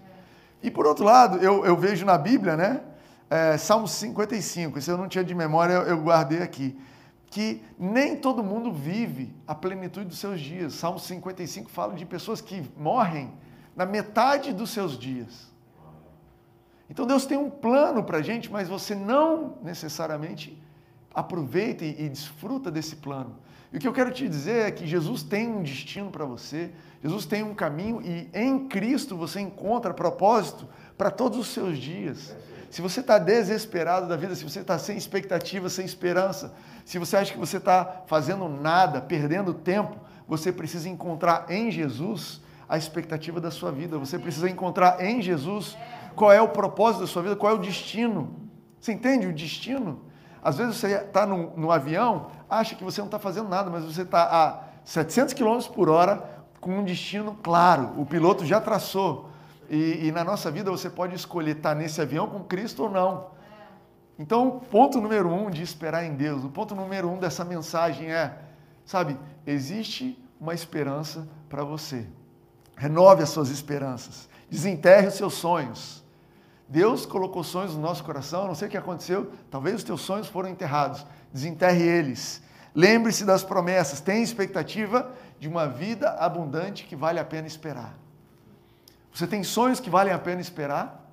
E 0.61 0.69
por 0.69 0.85
outro 0.85 1.03
lado, 1.03 1.37
eu, 1.37 1.65
eu 1.65 1.75
vejo 1.75 2.05
na 2.05 2.17
Bíblia, 2.17 2.55
né? 2.55 2.81
É, 3.29 3.57
Salmo 3.57 3.87
55, 3.87 4.77
esse 4.77 4.91
eu 4.91 4.97
não 4.97 5.07
tinha 5.07 5.23
de 5.23 5.33
memória, 5.33 5.73
eu, 5.73 5.81
eu 5.83 5.97
guardei 6.01 6.41
aqui. 6.41 6.77
Que 7.27 7.63
nem 7.79 8.17
todo 8.17 8.43
mundo 8.43 8.73
vive 8.73 9.33
a 9.47 9.55
plenitude 9.55 10.05
dos 10.05 10.19
seus 10.19 10.39
dias. 10.41 10.73
Salmo 10.73 10.99
55 10.99 11.71
fala 11.71 11.93
de 11.93 12.05
pessoas 12.05 12.41
que 12.41 12.61
morrem 12.77 13.31
na 13.75 13.85
metade 13.85 14.53
dos 14.53 14.69
seus 14.69 14.97
dias. 14.97 15.49
Então 16.89 17.07
Deus 17.07 17.25
tem 17.25 17.37
um 17.37 17.49
plano 17.49 18.03
para 18.03 18.17
a 18.17 18.21
gente, 18.21 18.51
mas 18.51 18.67
você 18.67 18.93
não 18.93 19.57
necessariamente 19.63 20.61
aproveita 21.13 21.85
e, 21.85 22.09
desfruta 22.09 22.69
desse 22.69 22.97
plano. 22.97 23.35
E 23.71 23.77
o 23.77 23.79
que 23.79 23.87
eu 23.87 23.93
quero 23.93 24.11
te 24.11 24.27
dizer 24.27 24.67
é 24.67 24.71
que 24.71 24.85
Jesus 24.85 25.23
tem 25.23 25.47
um 25.47 25.63
destino 25.63 26.11
para 26.11 26.25
você, 26.25 26.71
Jesus 27.01 27.25
tem 27.25 27.43
um 27.43 27.55
caminho 27.55 28.01
e 28.01 28.29
em 28.33 28.67
Cristo 28.67 29.15
você 29.15 29.39
encontra 29.39 29.93
propósito 29.93 30.67
para 30.97 31.09
todos 31.09 31.39
os 31.39 31.47
seus 31.47 31.77
dias. 31.77 32.35
Se 32.69 32.81
você 32.81 32.99
está 32.99 33.17
desesperado 33.17 34.07
da 34.07 34.17
vida, 34.17 34.35
se 34.35 34.43
você 34.43 34.59
está 34.59 34.77
sem 34.77 34.97
expectativa, 34.97 35.69
sem 35.69 35.85
esperança, 35.85 36.53
se 36.85 36.99
você 36.99 37.17
acha 37.17 37.31
que 37.31 37.39
você 37.39 37.57
está 37.57 38.03
fazendo 38.07 38.47
nada, 38.47 39.01
perdendo 39.01 39.53
tempo, 39.53 39.97
você 40.27 40.51
precisa 40.51 40.89
encontrar 40.89 41.45
em 41.49 41.71
Jesus 41.71 42.41
a 42.71 42.77
expectativa 42.77 43.41
da 43.41 43.51
sua 43.51 43.69
vida. 43.69 43.97
Você 43.97 44.17
precisa 44.17 44.49
encontrar 44.49 45.03
em 45.03 45.21
Jesus 45.21 45.77
qual 46.15 46.31
é 46.31 46.41
o 46.41 46.47
propósito 46.47 47.01
da 47.01 47.07
sua 47.07 47.21
vida, 47.21 47.35
qual 47.35 47.51
é 47.51 47.55
o 47.57 47.59
destino. 47.59 48.33
Você 48.79 48.93
entende 48.93 49.27
o 49.27 49.33
destino? 49.33 49.99
Às 50.41 50.57
vezes 50.57 50.77
você 50.77 50.93
está 50.93 51.27
no, 51.27 51.51
no, 51.57 51.69
avião, 51.69 52.31
acha 52.49 52.73
que 52.73 52.81
você 52.81 53.01
não 53.01 53.07
está 53.07 53.19
fazendo 53.19 53.49
nada, 53.49 53.69
mas 53.69 53.83
você 53.83 54.03
está 54.03 54.23
a 54.23 54.63
700 54.85 55.33
km 55.33 55.59
por 55.75 55.89
hora 55.89 56.23
com 56.61 56.79
um 56.79 56.83
destino 56.85 57.37
claro. 57.43 57.91
O 57.97 58.05
piloto 58.05 58.45
já 58.45 58.61
traçou. 58.61 59.29
E, 59.69 60.07
e 60.07 60.11
na 60.13 60.23
nossa 60.23 60.49
vida 60.49 60.71
você 60.71 60.89
pode 60.89 61.13
escolher 61.13 61.57
estar 61.57 61.71
tá 61.71 61.75
nesse 61.75 61.99
avião 61.99 62.29
com 62.29 62.41
Cristo 62.41 62.83
ou 62.83 62.89
não. 62.89 63.31
Então, 64.17 64.47
o 64.47 64.59
ponto 64.61 65.01
número 65.01 65.27
um 65.27 65.49
de 65.49 65.61
esperar 65.61 66.05
em 66.05 66.13
Deus, 66.13 66.45
o 66.45 66.49
ponto 66.49 66.73
número 66.73 67.09
um 67.09 67.19
dessa 67.19 67.43
mensagem 67.43 68.13
é, 68.13 68.37
sabe, 68.85 69.17
existe 69.45 70.17
uma 70.39 70.53
esperança 70.53 71.27
para 71.49 71.65
você. 71.65 72.07
Renove 72.81 73.21
as 73.21 73.29
suas 73.29 73.51
esperanças. 73.51 74.27
Desenterre 74.49 75.05
os 75.05 75.13
seus 75.13 75.35
sonhos. 75.35 76.03
Deus 76.67 77.05
colocou 77.05 77.43
sonhos 77.43 77.75
no 77.75 77.79
nosso 77.79 78.03
coração, 78.03 78.47
não 78.47 78.55
sei 78.55 78.67
o 78.67 78.71
que 78.71 78.77
aconteceu, 78.77 79.31
talvez 79.51 79.75
os 79.75 79.83
teus 79.83 80.01
sonhos 80.01 80.27
foram 80.27 80.49
enterrados. 80.49 81.05
Desenterre 81.31 81.83
eles. 81.83 82.41
Lembre-se 82.73 83.23
das 83.23 83.43
promessas, 83.43 84.01
tenha 84.01 84.23
expectativa 84.23 85.11
de 85.39 85.47
uma 85.47 85.67
vida 85.67 86.09
abundante 86.13 86.85
que 86.85 86.95
vale 86.95 87.19
a 87.19 87.23
pena 87.23 87.45
esperar. 87.45 87.93
Você 89.13 89.27
tem 89.27 89.43
sonhos 89.43 89.79
que 89.79 89.89
valem 89.89 90.11
a 90.11 90.17
pena 90.17 90.41
esperar? 90.41 91.07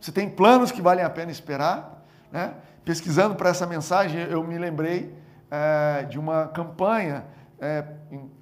Você 0.00 0.10
tem 0.10 0.28
planos 0.28 0.72
que 0.72 0.82
valem 0.82 1.04
a 1.04 1.10
pena 1.10 1.30
esperar? 1.30 2.04
Né? 2.32 2.54
Pesquisando 2.84 3.36
para 3.36 3.50
essa 3.50 3.68
mensagem, 3.68 4.20
eu 4.22 4.42
me 4.42 4.58
lembrei 4.58 5.14
é, 5.48 6.06
de 6.06 6.18
uma 6.18 6.48
campanha 6.48 7.24
é, 7.64 7.86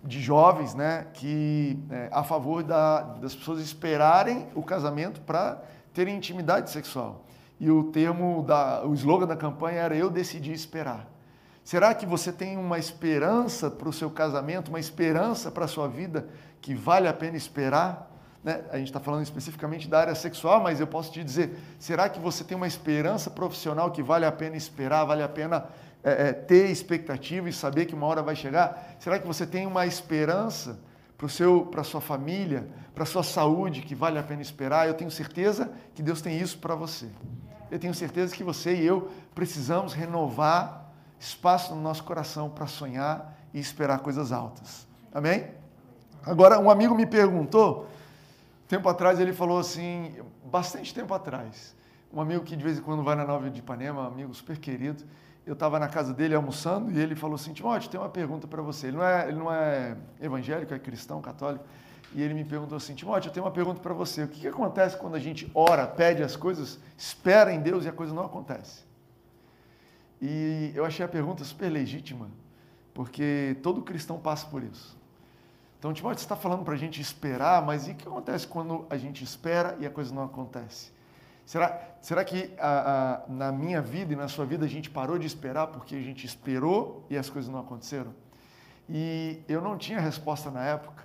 de 0.03 0.21
jovens 0.21 0.75
né, 0.75 1.07
que 1.15 1.79
é, 1.89 2.09
a 2.11 2.25
favor 2.25 2.65
da, 2.65 3.03
das 3.03 3.37
pessoas 3.37 3.61
esperarem 3.61 4.49
o 4.53 4.63
casamento 4.65 5.21
para 5.21 5.63
terem 5.95 6.17
intimidade 6.17 6.71
sexual. 6.71 7.25
E 7.61 7.71
o 7.71 7.85
termo, 7.85 8.43
da, 8.43 8.85
o 8.85 8.93
slogan 8.95 9.29
da 9.29 9.37
campanha 9.37 9.81
era 9.81 9.95
Eu 9.95 10.11
Decidi 10.11 10.53
Esperar. 10.53 11.09
Será 11.63 11.95
que 11.95 12.05
você 12.05 12.33
tem 12.33 12.57
uma 12.57 12.77
esperança 12.77 13.71
para 13.71 13.89
o 13.89 13.93
seu 13.93 14.11
casamento, 14.11 14.69
uma 14.69 14.81
esperança 14.81 15.53
para 15.53 15.67
a 15.67 15.69
sua 15.69 15.87
vida 15.87 16.27
que 16.61 16.75
vale 16.75 17.07
a 17.07 17.13
pena 17.13 17.37
esperar? 17.37 18.11
Né? 18.43 18.65
A 18.73 18.79
gente 18.79 18.89
está 18.89 18.99
falando 18.99 19.23
especificamente 19.23 19.87
da 19.87 20.01
área 20.01 20.15
sexual, 20.17 20.61
mas 20.61 20.81
eu 20.81 20.89
posso 20.89 21.13
te 21.13 21.23
dizer: 21.23 21.57
será 21.79 22.09
que 22.09 22.19
você 22.19 22.43
tem 22.43 22.57
uma 22.57 22.67
esperança 22.67 23.31
profissional 23.31 23.93
que 23.93 24.03
vale 24.03 24.27
a 24.27 24.33
pena 24.33 24.57
esperar, 24.57 25.05
vale 25.05 25.23
a 25.23 25.29
pena 25.29 25.67
é, 26.05 26.29
é, 26.29 26.33
ter 26.33 26.71
expectativa 26.71 27.49
e 27.49 27.53
saber 27.53 27.87
que 27.87 27.95
uma 27.95 28.07
hora 28.07 28.23
vai 28.23 28.37
chegar? 28.37 28.97
Será 28.99 29.19
que 29.19 29.27
você 29.27 29.47
tem 29.47 29.67
uma 29.67 29.87
esperança? 29.87 30.79
para 31.71 31.83
a 31.83 31.85
sua 31.85 32.01
família, 32.01 32.69
para 32.93 33.05
a 33.05 33.07
sua 33.07 33.23
saúde, 33.23 33.83
que 33.83 33.95
vale 33.95 34.19
a 34.19 34.23
pena 34.25 34.43
esperar. 34.43 34.89
Eu 34.89 34.95
tenho 34.95 35.11
certeza 35.11 35.71
que 35.95 36.03
Deus 36.03 36.21
tem 36.21 36.37
isso 36.37 36.59
para 36.59 36.75
você. 36.75 37.07
Eu 37.71 37.79
tenho 37.79 37.95
certeza 37.95 38.35
que 38.35 38.43
você 38.43 38.75
e 38.75 38.85
eu 38.85 39.09
precisamos 39.35 39.93
renovar 39.93 40.93
espaço 41.21 41.75
no 41.75 41.81
nosso 41.81 42.03
coração 42.03 42.51
para 42.51 42.67
sonhar 42.67 43.39
e 43.55 43.61
esperar 43.61 44.01
coisas 44.01 44.33
altas. 44.33 44.87
Amém? 45.15 45.47
Agora, 46.25 46.59
um 46.59 46.69
amigo 46.69 46.95
me 46.95 47.07
perguntou, 47.07 47.87
tempo 48.67 48.89
atrás 48.89 49.21
ele 49.21 49.33
falou 49.33 49.59
assim, 49.59 50.15
bastante 50.45 50.93
tempo 50.93 51.15
atrás, 51.15 51.75
um 52.13 52.21
amigo 52.21 52.45
que 52.45 52.57
de 52.57 52.65
vez 52.65 52.79
em 52.79 52.83
quando 52.83 53.03
vai 53.03 53.15
na 53.15 53.25
Nova 53.25 53.49
de 53.49 53.61
Ipanema, 53.61 54.03
um 54.03 54.07
amigo 54.07 54.35
super 54.35 54.59
querido, 54.59 55.05
eu 55.45 55.55
estava 55.55 55.79
na 55.79 55.89
casa 55.89 56.15
dele 56.15 56.35
almoçando 56.35 56.91
e 56.93 56.99
ele 56.99 57.17
falou 57.17 57.35
assim: 57.35 57.53
Timóteo, 57.53 57.91
tem 57.91 57.99
uma 57.99 58.09
pergunta 58.09 58.47
para 58.47 58.63
você. 58.63 58.89
Ele 58.89 58.97
não, 58.97 59.05
é, 59.05 59.29
ele 59.29 59.39
não 59.39 59.53
é 59.53 59.97
evangélico, 60.21 60.73
é 60.73 60.79
cristão, 60.79 61.21
católico. 61.21 61.65
E 62.15 62.23
ele 62.23 62.35
me 62.35 62.45
perguntou 62.45 62.77
assim: 62.77 62.95
Timóteo, 62.95 63.29
eu 63.29 63.33
tenho 63.33 63.45
uma 63.45 63.53
pergunta 63.53 63.81
para 63.81 63.93
você. 63.93 64.23
O 64.25 64.29
que, 64.29 64.41
que 64.41 64.49
acontece 64.49 64.97
quando 64.97 65.17
a 65.17 65.19
gente 65.19 65.51
ora, 65.55 65.87
pede 65.87 66.23
as 66.23 66.37
coisas, 66.37 66.79
espera 66.97 67.53
em 67.53 67.61
Deus 67.61 67.85
e 67.85 67.89
a 67.89 67.93
coisa 67.93 68.15
não 68.15 68.25
acontece? 68.25 68.85
E 70.21 70.71
eu 70.75 70.85
achei 70.85 71.05
a 71.05 71.09
pergunta 71.09 71.43
super 71.43 71.69
legítima, 71.69 72.31
porque 72.95 73.57
todo 73.63 73.83
cristão 73.83 74.21
passa 74.21 74.47
por 74.47 74.63
isso. 74.63 74.97
Então, 75.81 75.93
Timóteo, 75.93 76.21
você 76.21 76.25
está 76.25 76.37
falando 76.37 76.63
para 76.63 76.75
a 76.75 76.77
gente 76.77 77.01
esperar, 77.01 77.61
mas 77.61 77.89
e 77.89 77.91
o 77.91 77.95
que 77.97 78.07
acontece 78.07 78.47
quando 78.47 78.87
a 78.89 78.97
gente 78.97 79.25
espera 79.25 79.77
e 79.81 79.87
a 79.87 79.91
coisa 79.91 80.15
não 80.15 80.23
acontece? 80.23 80.92
Será, 81.45 81.81
será 82.01 82.25
que 82.25 82.53
a, 82.59 83.23
a, 83.27 83.33
na 83.33 83.53
minha 83.53 83.83
vida 83.83 84.13
e 84.13 84.17
na 84.17 84.29
sua 84.29 84.47
vida 84.47 84.65
a 84.65 84.69
gente 84.69 84.89
parou 84.89 85.19
de 85.19 85.27
esperar 85.27 85.67
porque 85.69 85.97
a 85.97 86.01
gente 86.01 86.25
esperou 86.27 87.05
e 87.11 87.17
as 87.17 87.29
coisas 87.29 87.51
não 87.51 87.61
aconteceram? 87.61 88.15
E 88.89 89.41
eu 89.49 89.61
não 89.61 89.77
tinha 89.77 90.01
resposta 90.01 90.51
na 90.51 90.65
época 90.65 91.05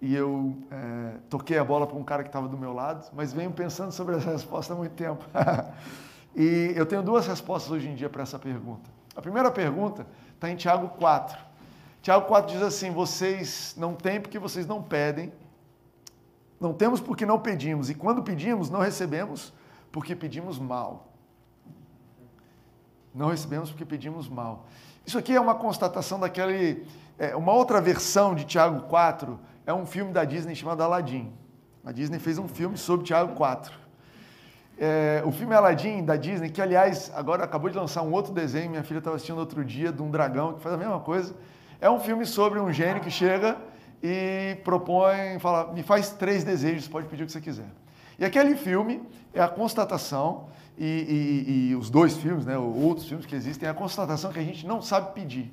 e 0.00 0.14
eu 0.14 0.56
é, 0.70 1.16
toquei 1.30 1.58
a 1.58 1.64
bola 1.64 1.86
para 1.86 1.96
um 1.96 2.04
cara 2.04 2.22
que 2.22 2.28
estava 2.28 2.46
do 2.46 2.58
meu 2.58 2.72
lado, 2.72 3.08
mas 3.14 3.32
venho 3.32 3.50
pensando 3.50 3.92
sobre 3.92 4.16
essa 4.16 4.30
resposta 4.32 4.72
há 4.72 4.76
muito 4.76 4.92
tempo. 4.92 5.24
e 6.36 6.72
eu 6.76 6.84
tenho 6.84 7.02
duas 7.02 7.26
respostas 7.26 7.70
hoje 7.70 7.88
em 7.88 7.94
dia 7.94 8.10
para 8.10 8.22
essa 8.22 8.38
pergunta. 8.38 8.90
A 9.16 9.22
primeira 9.22 9.50
pergunta 9.50 10.06
está 10.34 10.50
em 10.50 10.56
Tiago 10.56 10.88
4. 10.98 11.38
Tiago 12.02 12.26
4 12.26 12.52
diz 12.52 12.62
assim: 12.62 12.90
Vocês 12.90 13.74
não 13.78 13.94
têm 13.94 14.20
porque 14.20 14.38
vocês 14.38 14.66
não 14.66 14.82
pedem, 14.82 15.32
não 16.60 16.74
temos 16.74 17.00
porque 17.00 17.24
não 17.24 17.38
pedimos, 17.38 17.88
e 17.88 17.94
quando 17.94 18.22
pedimos, 18.22 18.68
não 18.68 18.80
recebemos 18.80 19.52
porque 19.94 20.16
pedimos 20.16 20.58
mal. 20.58 21.12
Não 23.14 23.28
recebemos 23.28 23.70
porque 23.70 23.84
pedimos 23.84 24.28
mal. 24.28 24.66
Isso 25.06 25.16
aqui 25.16 25.32
é 25.36 25.40
uma 25.40 25.54
constatação 25.54 26.18
daquele. 26.18 26.84
É, 27.16 27.36
uma 27.36 27.52
outra 27.52 27.80
versão 27.80 28.34
de 28.34 28.44
Tiago 28.44 28.88
4 28.88 29.38
é 29.64 29.72
um 29.72 29.86
filme 29.86 30.12
da 30.12 30.24
Disney 30.24 30.56
chamado 30.56 30.82
Aladdin. 30.82 31.32
A 31.84 31.92
Disney 31.92 32.18
fez 32.18 32.38
um 32.38 32.48
filme 32.48 32.76
sobre 32.76 33.06
Tiago 33.06 33.34
4. 33.34 33.72
É, 34.76 35.22
o 35.24 35.30
filme 35.30 35.54
Aladdin 35.54 36.04
da 36.04 36.16
Disney, 36.16 36.50
que 36.50 36.60
aliás 36.60 37.12
agora 37.14 37.44
acabou 37.44 37.70
de 37.70 37.78
lançar 37.78 38.02
um 38.02 38.10
outro 38.10 38.32
desenho, 38.32 38.70
minha 38.70 38.82
filha 38.82 38.98
estava 38.98 39.14
assistindo 39.14 39.38
outro 39.38 39.64
dia, 39.64 39.92
de 39.92 40.02
um 40.02 40.10
dragão 40.10 40.54
que 40.54 40.60
faz 40.60 40.74
a 40.74 40.78
mesma 40.78 40.98
coisa. 40.98 41.36
É 41.80 41.88
um 41.88 42.00
filme 42.00 42.26
sobre 42.26 42.58
um 42.58 42.72
gênio 42.72 43.00
que 43.00 43.12
chega 43.12 43.56
e 44.02 44.56
propõe, 44.64 45.38
fala, 45.38 45.72
me 45.72 45.84
faz 45.84 46.10
três 46.10 46.42
desejos, 46.42 46.88
pode 46.88 47.06
pedir 47.06 47.22
o 47.22 47.26
que 47.26 47.32
você 47.32 47.40
quiser. 47.40 47.83
E 48.18 48.24
aquele 48.24 48.56
filme 48.56 49.02
é 49.32 49.40
a 49.40 49.48
constatação, 49.48 50.48
e, 50.76 50.84
e, 50.84 51.70
e, 51.70 51.76
os 51.76 51.88
dois 51.88 52.16
filmes, 52.16 52.44
né, 52.44 52.58
outros 52.58 53.06
filmes 53.06 53.26
que 53.26 53.34
existem, 53.34 53.68
é 53.68 53.70
a 53.70 53.74
constatação 53.74 54.32
que 54.32 54.38
a 54.38 54.42
gente 54.42 54.66
não 54.66 54.82
sabe 54.82 55.14
pedir. 55.14 55.52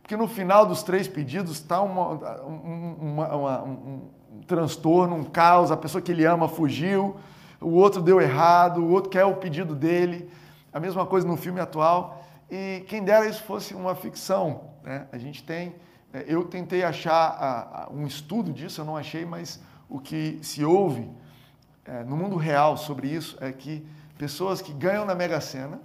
Porque 0.00 0.16
no 0.16 0.26
final 0.26 0.66
dos 0.66 0.82
três 0.82 1.06
pedidos 1.06 1.52
está 1.52 1.80
uma, 1.80 2.08
uma, 2.42 3.34
uma, 3.34 3.62
um, 3.62 4.00
um 4.32 4.40
transtorno, 4.46 5.16
um 5.16 5.24
caos, 5.24 5.70
a 5.70 5.76
pessoa 5.76 6.00
que 6.00 6.12
ele 6.12 6.24
ama 6.24 6.48
fugiu, 6.48 7.16
o 7.60 7.70
outro 7.70 8.02
deu 8.02 8.20
errado, 8.20 8.82
o 8.82 8.90
outro 8.90 9.10
quer 9.10 9.24
o 9.24 9.36
pedido 9.36 9.74
dele. 9.74 10.30
A 10.72 10.78
mesma 10.78 11.06
coisa 11.06 11.26
no 11.26 11.36
filme 11.36 11.60
atual. 11.60 12.22
E 12.50 12.84
quem 12.86 13.02
dera 13.02 13.26
isso 13.26 13.42
fosse 13.44 13.74
uma 13.74 13.94
ficção. 13.94 14.72
Né? 14.82 15.06
A 15.10 15.18
gente 15.18 15.42
tem. 15.42 15.74
É, 16.12 16.24
eu 16.28 16.44
tentei 16.44 16.84
achar 16.84 17.88
um 17.90 18.06
estudo 18.06 18.52
disso, 18.52 18.80
eu 18.80 18.84
não 18.84 18.96
achei, 18.96 19.24
mas 19.24 19.60
o 19.88 19.98
que 19.98 20.38
se 20.42 20.64
ouve 20.64 21.08
é, 21.84 22.02
no 22.04 22.16
mundo 22.16 22.36
real 22.36 22.76
sobre 22.76 23.08
isso 23.08 23.36
é 23.40 23.52
que 23.52 23.84
pessoas 24.16 24.62
que 24.62 24.72
ganham 24.72 25.04
na 25.04 25.14
Mega 25.14 25.40
Sena, 25.40 25.80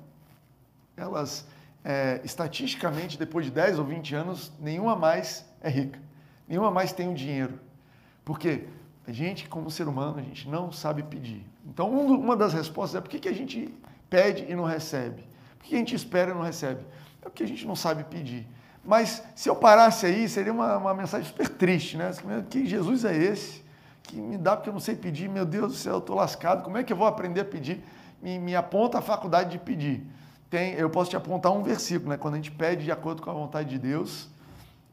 elas, 0.95 1.45
é, 1.83 2.21
estatisticamente, 2.23 3.17
depois 3.17 3.45
de 3.45 3.51
10 3.51 3.79
ou 3.79 3.85
20 3.85 4.15
anos, 4.15 4.51
nenhuma 4.59 4.95
mais 4.95 5.45
é 5.61 5.69
rica. 5.69 5.99
Nenhuma 6.47 6.71
mais 6.71 6.91
tem 6.91 7.09
o 7.09 7.13
dinheiro. 7.13 7.59
Por 8.23 8.39
quê? 8.39 8.67
A 9.07 9.11
gente, 9.11 9.49
como 9.49 9.69
ser 9.71 9.87
humano, 9.87 10.19
a 10.19 10.21
gente 10.21 10.47
não 10.47 10.71
sabe 10.71 11.03
pedir. 11.03 11.45
Então, 11.65 11.91
um, 11.91 12.19
uma 12.19 12.35
das 12.35 12.53
respostas 12.53 12.97
é 12.97 13.01
por 13.01 13.09
que, 13.09 13.19
que 13.19 13.29
a 13.29 13.33
gente 13.33 13.73
pede 14.09 14.45
e 14.49 14.55
não 14.55 14.63
recebe? 14.63 15.23
Por 15.57 15.67
que 15.67 15.75
a 15.75 15.77
gente 15.77 15.95
espera 15.95 16.31
e 16.31 16.33
não 16.33 16.41
recebe? 16.41 16.81
É 17.21 17.25
porque 17.25 17.43
a 17.43 17.47
gente 17.47 17.65
não 17.65 17.75
sabe 17.75 18.03
pedir. 18.03 18.47
Mas 18.83 19.23
se 19.35 19.49
eu 19.49 19.55
parasse 19.55 20.05
aí, 20.05 20.29
seria 20.29 20.53
uma, 20.53 20.77
uma 20.77 20.93
mensagem 20.93 21.27
super 21.27 21.49
triste, 21.49 21.97
né? 21.97 22.11
Que 22.49 22.65
Jesus 22.65 23.03
é 23.03 23.15
esse? 23.15 23.63
Que 24.09 24.19
me 24.19 24.39
dá 24.39 24.57
porque 24.57 24.69
eu 24.69 24.73
não 24.73 24.79
sei 24.79 24.95
pedir, 24.95 25.29
meu 25.29 25.45
Deus 25.45 25.71
do 25.71 25.77
céu, 25.77 25.93
eu 25.93 25.99
estou 25.99 26.15
lascado, 26.15 26.63
como 26.63 26.79
é 26.79 26.83
que 26.83 26.91
eu 26.91 26.97
vou 26.97 27.05
aprender 27.05 27.41
a 27.41 27.45
pedir? 27.45 27.85
Me, 28.19 28.39
me 28.39 28.55
aponta 28.55 28.97
a 28.97 29.01
faculdade 29.03 29.51
de 29.51 29.59
pedir. 29.59 30.03
Tem, 30.49 30.73
eu 30.73 30.89
posso 30.89 31.11
te 31.11 31.15
apontar 31.15 31.51
um 31.51 31.61
versículo, 31.61 32.09
né? 32.09 32.17
Quando 32.17 32.33
a 32.33 32.37
gente 32.37 32.49
pede 32.49 32.85
de 32.85 32.91
acordo 32.91 33.21
com 33.21 33.29
a 33.29 33.33
vontade 33.33 33.69
de 33.69 33.77
Deus, 33.77 34.27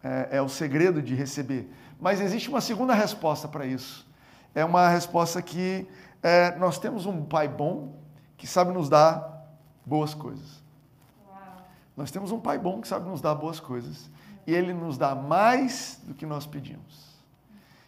é, 0.05 0.37
é 0.37 0.43
o 0.43 0.51
segredo 0.51 1.01
de 1.01 1.15
receber. 1.15 1.73
Mas 1.99 2.21
existe 2.21 2.51
uma 2.51 2.61
segunda 2.61 2.93
resposta 2.93 3.49
para 3.49 3.65
isso. 3.65 4.07
É 4.55 4.63
uma 4.63 4.87
resposta 4.87 5.41
que 5.41 5.89
é, 6.23 6.55
nós 6.59 6.79
temos 6.79 7.07
um 7.07 7.25
pai 7.25 7.49
bom 7.49 7.95
que 8.37 8.47
sabe 8.47 8.71
nos 8.71 8.91
dar 8.91 9.49
boas 9.83 10.13
coisas. 10.13 10.63
Nós 11.97 12.11
temos 12.11 12.33
um 12.33 12.39
pai 12.39 12.59
bom 12.59 12.83
que 12.83 12.87
sabe 12.87 13.09
nos 13.09 13.23
dar 13.23 13.35
boas 13.35 13.59
coisas. 13.59 14.11
E 14.47 14.53
ele 14.53 14.75
nos 14.75 14.99
dá 14.99 15.15
mais 15.15 15.99
do 16.05 16.13
que 16.13 16.27
nós 16.27 16.45
pedimos. 16.45 17.16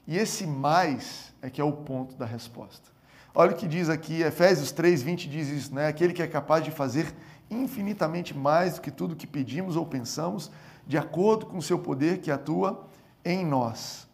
E 0.08 0.16
esse 0.16 0.46
mais 0.46 1.34
é 1.42 1.50
que 1.50 1.60
é 1.60 1.64
o 1.64 1.70
ponto 1.70 2.16
da 2.16 2.24
resposta. 2.24 2.88
Olha 3.34 3.52
o 3.52 3.54
que 3.54 3.68
diz 3.68 3.90
aqui, 3.90 4.22
Efésios 4.22 4.72
3, 4.72 5.02
20 5.02 5.28
diz 5.28 5.48
isso, 5.48 5.74
né? 5.74 5.86
Aquele 5.86 6.14
que 6.14 6.22
é 6.22 6.26
capaz 6.26 6.64
de 6.64 6.70
fazer 6.70 7.14
infinitamente 7.50 8.34
mais 8.34 8.76
do 8.76 8.80
que 8.80 8.90
tudo 8.90 9.14
que 9.14 9.26
pedimos 9.26 9.76
ou 9.76 9.84
pensamos, 9.84 10.50
de 10.86 10.96
acordo 10.96 11.44
com 11.44 11.58
o 11.58 11.62
seu 11.62 11.78
poder 11.78 12.22
que 12.22 12.30
atua 12.30 12.88
em 13.22 13.44
nós. 13.44 14.08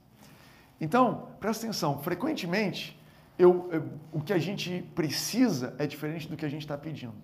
Então, 0.81 1.29
presta 1.39 1.65
atenção, 1.65 2.01
frequentemente, 2.01 3.01
eu, 3.39 3.69
eu, 3.71 3.89
o 4.11 4.21
que 4.21 4.33
a 4.33 4.39
gente 4.39 4.83
precisa 4.97 5.77
é 5.79 5.87
diferente 5.87 6.29
do 6.29 6.37
que 6.37 6.45
a 6.45 6.49
gente 6.49 6.63
está 6.63 6.77
pedindo. 6.77 7.15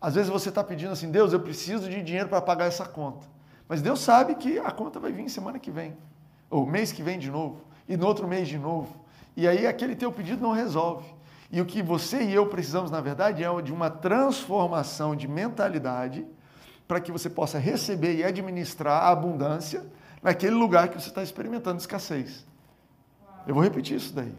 Às 0.00 0.14
vezes 0.14 0.30
você 0.30 0.48
está 0.48 0.64
pedindo 0.64 0.92
assim, 0.92 1.10
Deus, 1.10 1.34
eu 1.34 1.40
preciso 1.40 1.90
de 1.90 2.02
dinheiro 2.02 2.30
para 2.30 2.40
pagar 2.40 2.64
essa 2.64 2.86
conta. 2.86 3.26
Mas 3.68 3.82
Deus 3.82 4.00
sabe 4.00 4.36
que 4.36 4.58
a 4.58 4.70
conta 4.70 4.98
vai 4.98 5.12
vir 5.12 5.28
semana 5.28 5.58
que 5.58 5.70
vem, 5.70 5.94
ou 6.48 6.64
mês 6.66 6.90
que 6.90 7.02
vem 7.02 7.18
de 7.18 7.30
novo, 7.30 7.73
e 7.88 7.96
no 7.96 8.06
outro 8.06 8.26
mês 8.26 8.48
de 8.48 8.58
novo. 8.58 9.04
E 9.36 9.48
aí 9.48 9.66
aquele 9.66 9.96
teu 9.96 10.12
pedido 10.12 10.42
não 10.42 10.52
resolve. 10.52 11.12
E 11.50 11.60
o 11.60 11.66
que 11.66 11.82
você 11.82 12.22
e 12.22 12.34
eu 12.34 12.46
precisamos, 12.46 12.90
na 12.90 13.00
verdade, 13.00 13.44
é 13.44 13.62
de 13.62 13.72
uma 13.72 13.90
transformação 13.90 15.14
de 15.14 15.28
mentalidade 15.28 16.26
para 16.86 17.00
que 17.00 17.12
você 17.12 17.30
possa 17.30 17.58
receber 17.58 18.16
e 18.16 18.24
administrar 18.24 19.04
a 19.04 19.10
abundância 19.10 19.84
naquele 20.22 20.54
lugar 20.54 20.88
que 20.88 21.00
você 21.00 21.08
está 21.08 21.22
experimentando 21.22 21.78
escassez. 21.78 22.44
Eu 23.46 23.54
vou 23.54 23.62
repetir 23.62 23.96
isso 23.96 24.12
daí. 24.14 24.34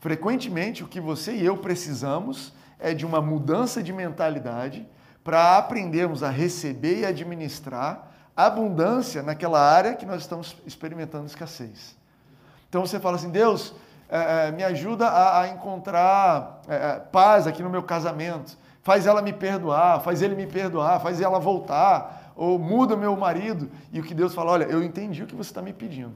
Frequentemente, 0.00 0.82
o 0.82 0.88
que 0.88 1.00
você 1.00 1.34
e 1.36 1.44
eu 1.44 1.56
precisamos 1.56 2.52
é 2.78 2.94
de 2.94 3.06
uma 3.06 3.20
mudança 3.20 3.82
de 3.82 3.92
mentalidade 3.92 4.86
para 5.22 5.58
aprendermos 5.58 6.22
a 6.22 6.30
receber 6.30 7.00
e 7.00 7.06
administrar 7.06 8.12
abundância 8.36 9.22
naquela 9.22 9.60
área 9.60 9.94
que 9.94 10.06
nós 10.06 10.22
estamos 10.22 10.56
experimentando 10.66 11.26
escassez. 11.26 11.96
Então 12.68 12.84
você 12.86 12.98
fala 13.00 13.16
assim, 13.16 13.30
Deus, 13.30 13.74
é, 14.08 14.50
me 14.52 14.62
ajuda 14.62 15.08
a, 15.08 15.42
a 15.42 15.48
encontrar 15.48 16.62
é, 16.68 17.00
paz 17.00 17.46
aqui 17.46 17.62
no 17.62 17.70
meu 17.70 17.82
casamento, 17.82 18.56
faz 18.82 19.06
ela 19.06 19.20
me 19.20 19.32
perdoar, 19.32 20.00
faz 20.00 20.22
ele 20.22 20.34
me 20.34 20.46
perdoar, 20.46 21.00
faz 21.00 21.20
ela 21.20 21.38
voltar, 21.38 22.32
ou 22.36 22.58
muda 22.58 22.96
meu 22.96 23.16
marido. 23.16 23.70
E 23.92 23.98
o 23.98 24.02
que 24.02 24.14
Deus 24.14 24.34
fala, 24.34 24.52
olha, 24.52 24.64
eu 24.64 24.82
entendi 24.82 25.22
o 25.22 25.26
que 25.26 25.34
você 25.34 25.50
está 25.50 25.62
me 25.62 25.72
pedindo. 25.72 26.14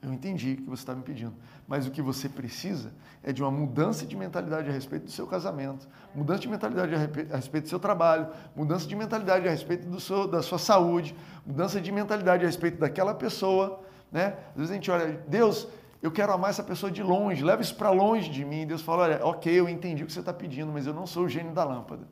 Eu 0.00 0.12
entendi 0.12 0.52
o 0.52 0.56
que 0.58 0.70
você 0.70 0.82
está 0.82 0.94
me 0.94 1.02
pedindo. 1.02 1.34
Mas 1.66 1.86
o 1.86 1.90
que 1.90 2.00
você 2.00 2.28
precisa 2.28 2.92
é 3.22 3.32
de 3.32 3.42
uma 3.42 3.50
mudança 3.50 4.06
de 4.06 4.16
mentalidade 4.16 4.68
a 4.68 4.72
respeito 4.72 5.06
do 5.06 5.10
seu 5.10 5.26
casamento, 5.26 5.88
mudança 6.14 6.40
de 6.40 6.48
mentalidade 6.48 6.94
a 6.94 7.36
respeito 7.36 7.64
do 7.64 7.68
seu 7.68 7.80
trabalho, 7.80 8.28
mudança 8.54 8.86
de 8.86 8.94
mentalidade 8.94 9.46
a 9.48 9.50
respeito 9.50 9.86
do 9.88 9.98
seu, 9.98 10.28
da 10.28 10.40
sua 10.40 10.58
saúde, 10.58 11.14
mudança 11.44 11.80
de 11.80 11.90
mentalidade 11.90 12.44
a 12.44 12.46
respeito 12.46 12.78
daquela 12.78 13.14
pessoa. 13.14 13.80
Né? 14.10 14.34
Às 14.50 14.56
vezes 14.56 14.70
a 14.70 14.74
gente 14.74 14.90
olha, 14.90 15.20
Deus, 15.28 15.68
eu 16.02 16.10
quero 16.10 16.32
amar 16.32 16.50
essa 16.50 16.62
pessoa 16.62 16.90
de 16.90 17.02
longe, 17.02 17.42
leva 17.42 17.60
isso 17.60 17.74
para 17.74 17.90
longe 17.90 18.30
de 18.30 18.44
mim. 18.44 18.66
Deus 18.66 18.82
fala, 18.82 19.02
olha, 19.04 19.20
ok, 19.24 19.52
eu 19.52 19.68
entendi 19.68 20.02
o 20.02 20.06
que 20.06 20.12
você 20.12 20.20
está 20.20 20.32
pedindo, 20.32 20.72
mas 20.72 20.86
eu 20.86 20.94
não 20.94 21.06
sou 21.06 21.24
o 21.24 21.28
gênio 21.28 21.52
da 21.52 21.64
lâmpada. 21.64 22.06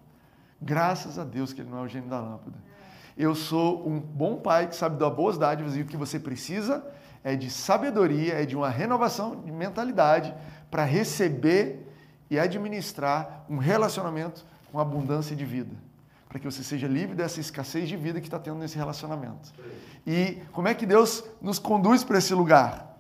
Graças 0.61 1.19
a 1.19 1.25
Deus 1.25 1.53
que 1.53 1.61
ele 1.61 1.71
não 1.71 1.79
é 1.79 1.83
o 1.83 1.89
gênio 1.89 2.09
da 2.09 2.21
lâmpada. 2.21 2.57
Eu 3.17 3.35
sou 3.35 3.89
um 3.89 3.99
bom 3.99 4.37
pai 4.37 4.67
que 4.67 4.77
sabe 4.77 4.99
dar 4.99 5.11
boas 5.11 5.39
dádivas 5.39 5.77
e 5.77 5.83
o 5.83 5.87
que 5.87 5.97
você 5.97 6.19
precisa 6.19 6.85
é 7.23 7.35
de 7.35 7.51
sabedoria, 7.51 8.35
é 8.35 8.45
de 8.45 8.57
uma 8.57 8.69
renovação 8.69 9.41
de 9.41 9.51
mentalidade 9.51 10.35
para 10.71 10.85
receber 10.85 11.87
e 12.29 12.39
administrar 12.39 13.45
um 13.49 13.57
relacionamento 13.57 14.45
com 14.71 14.79
abundância 14.79 15.35
de 15.35 15.45
vida. 15.45 15.75
Para 16.37 16.41
que 16.43 16.51
você 16.51 16.63
seja 16.63 16.87
livre 16.87 17.15
dessa 17.15 17.41
escassez 17.41 17.89
de 17.89 17.97
vida 17.97 18.21
que 18.21 18.27
está 18.27 18.39
tendo 18.39 18.59
nesse 18.59 18.77
relacionamento. 18.77 19.55
E 20.07 20.43
como 20.53 20.69
é 20.69 20.75
que 20.75 20.85
Deus 20.85 21.25
nos 21.41 21.59
conduz 21.59 22.05
para 22.05 22.19
esse 22.19 22.35
lugar? 22.35 22.95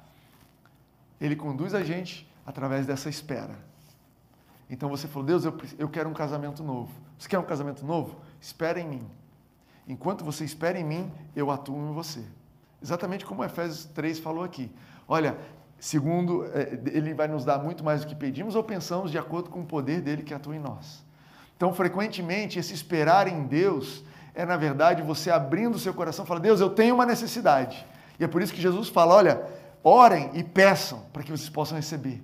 Ele 1.21 1.37
conduz 1.37 1.75
a 1.75 1.85
gente 1.85 2.27
através 2.47 2.87
dessa 2.87 3.11
espera. 3.11 3.59
Então 4.71 4.89
você 4.89 5.07
falou, 5.07 5.27
Deus, 5.27 5.45
eu, 5.45 5.55
eu 5.79 5.87
quero 5.87 6.09
um 6.09 6.15
casamento 6.15 6.65
novo. 6.65 6.91
Você 7.19 7.29
quer 7.29 7.39
um 7.39 7.45
casamento 7.45 7.85
novo? 7.85 8.17
Espera 8.41 8.81
em 8.81 8.89
mim. 8.89 9.07
Enquanto 9.87 10.25
você 10.25 10.43
espera 10.43 10.81
em 10.81 10.85
mim, 10.85 11.13
eu 11.35 11.51
atuo 11.51 11.91
em 11.91 11.93
você. 11.93 12.25
Exatamente 12.83 13.27
como 13.27 13.45
Efésios 13.45 13.85
3 13.85 14.19
falou 14.19 14.45
aqui. 14.45 14.73
Olha, 15.07 15.37
segundo, 15.79 16.47
é, 16.55 16.81
ele 16.87 17.13
vai 17.13 17.29
nos 17.29 17.45
dar 17.45 17.59
muito 17.59 17.85
mais 17.85 18.01
do 18.01 18.07
que 18.07 18.15
pedimos 18.15 18.55
ou 18.57 18.65
pensamos 18.65 19.11
de 19.11 19.19
acordo 19.19 19.51
com 19.51 19.61
o 19.61 19.67
poder 19.67 20.01
dele 20.01 20.23
que 20.23 20.33
atua 20.33 20.57
em 20.57 20.59
nós. 20.59 21.05
Então, 21.57 21.73
frequentemente, 21.73 22.59
esse 22.59 22.75
esperar 22.75 23.29
em 23.29 23.45
Deus 23.45 24.05
é, 24.37 24.45
na 24.45 24.59
verdade, 24.59 25.03
você 25.03 25.31
abrindo 25.31 25.77
o 25.77 25.79
seu 25.79 25.95
coração 25.95 26.27
e 26.29 26.41
Deus, 26.41 26.61
eu 26.61 26.69
tenho 26.69 26.95
uma 26.95 27.07
necessidade. 27.07 27.85
E 28.21 28.25
é 28.25 28.29
por 28.29 28.43
isso 28.43 28.53
que 28.53 28.61
Jesus 28.61 28.91
fala: 28.91 29.15
olha, 29.15 29.43
orem 29.83 30.31
e 30.35 30.45
peçam 30.45 31.05
para 31.11 31.23
que 31.23 31.31
vocês 31.31 31.49
possam 31.49 31.77
receber. 31.77 32.23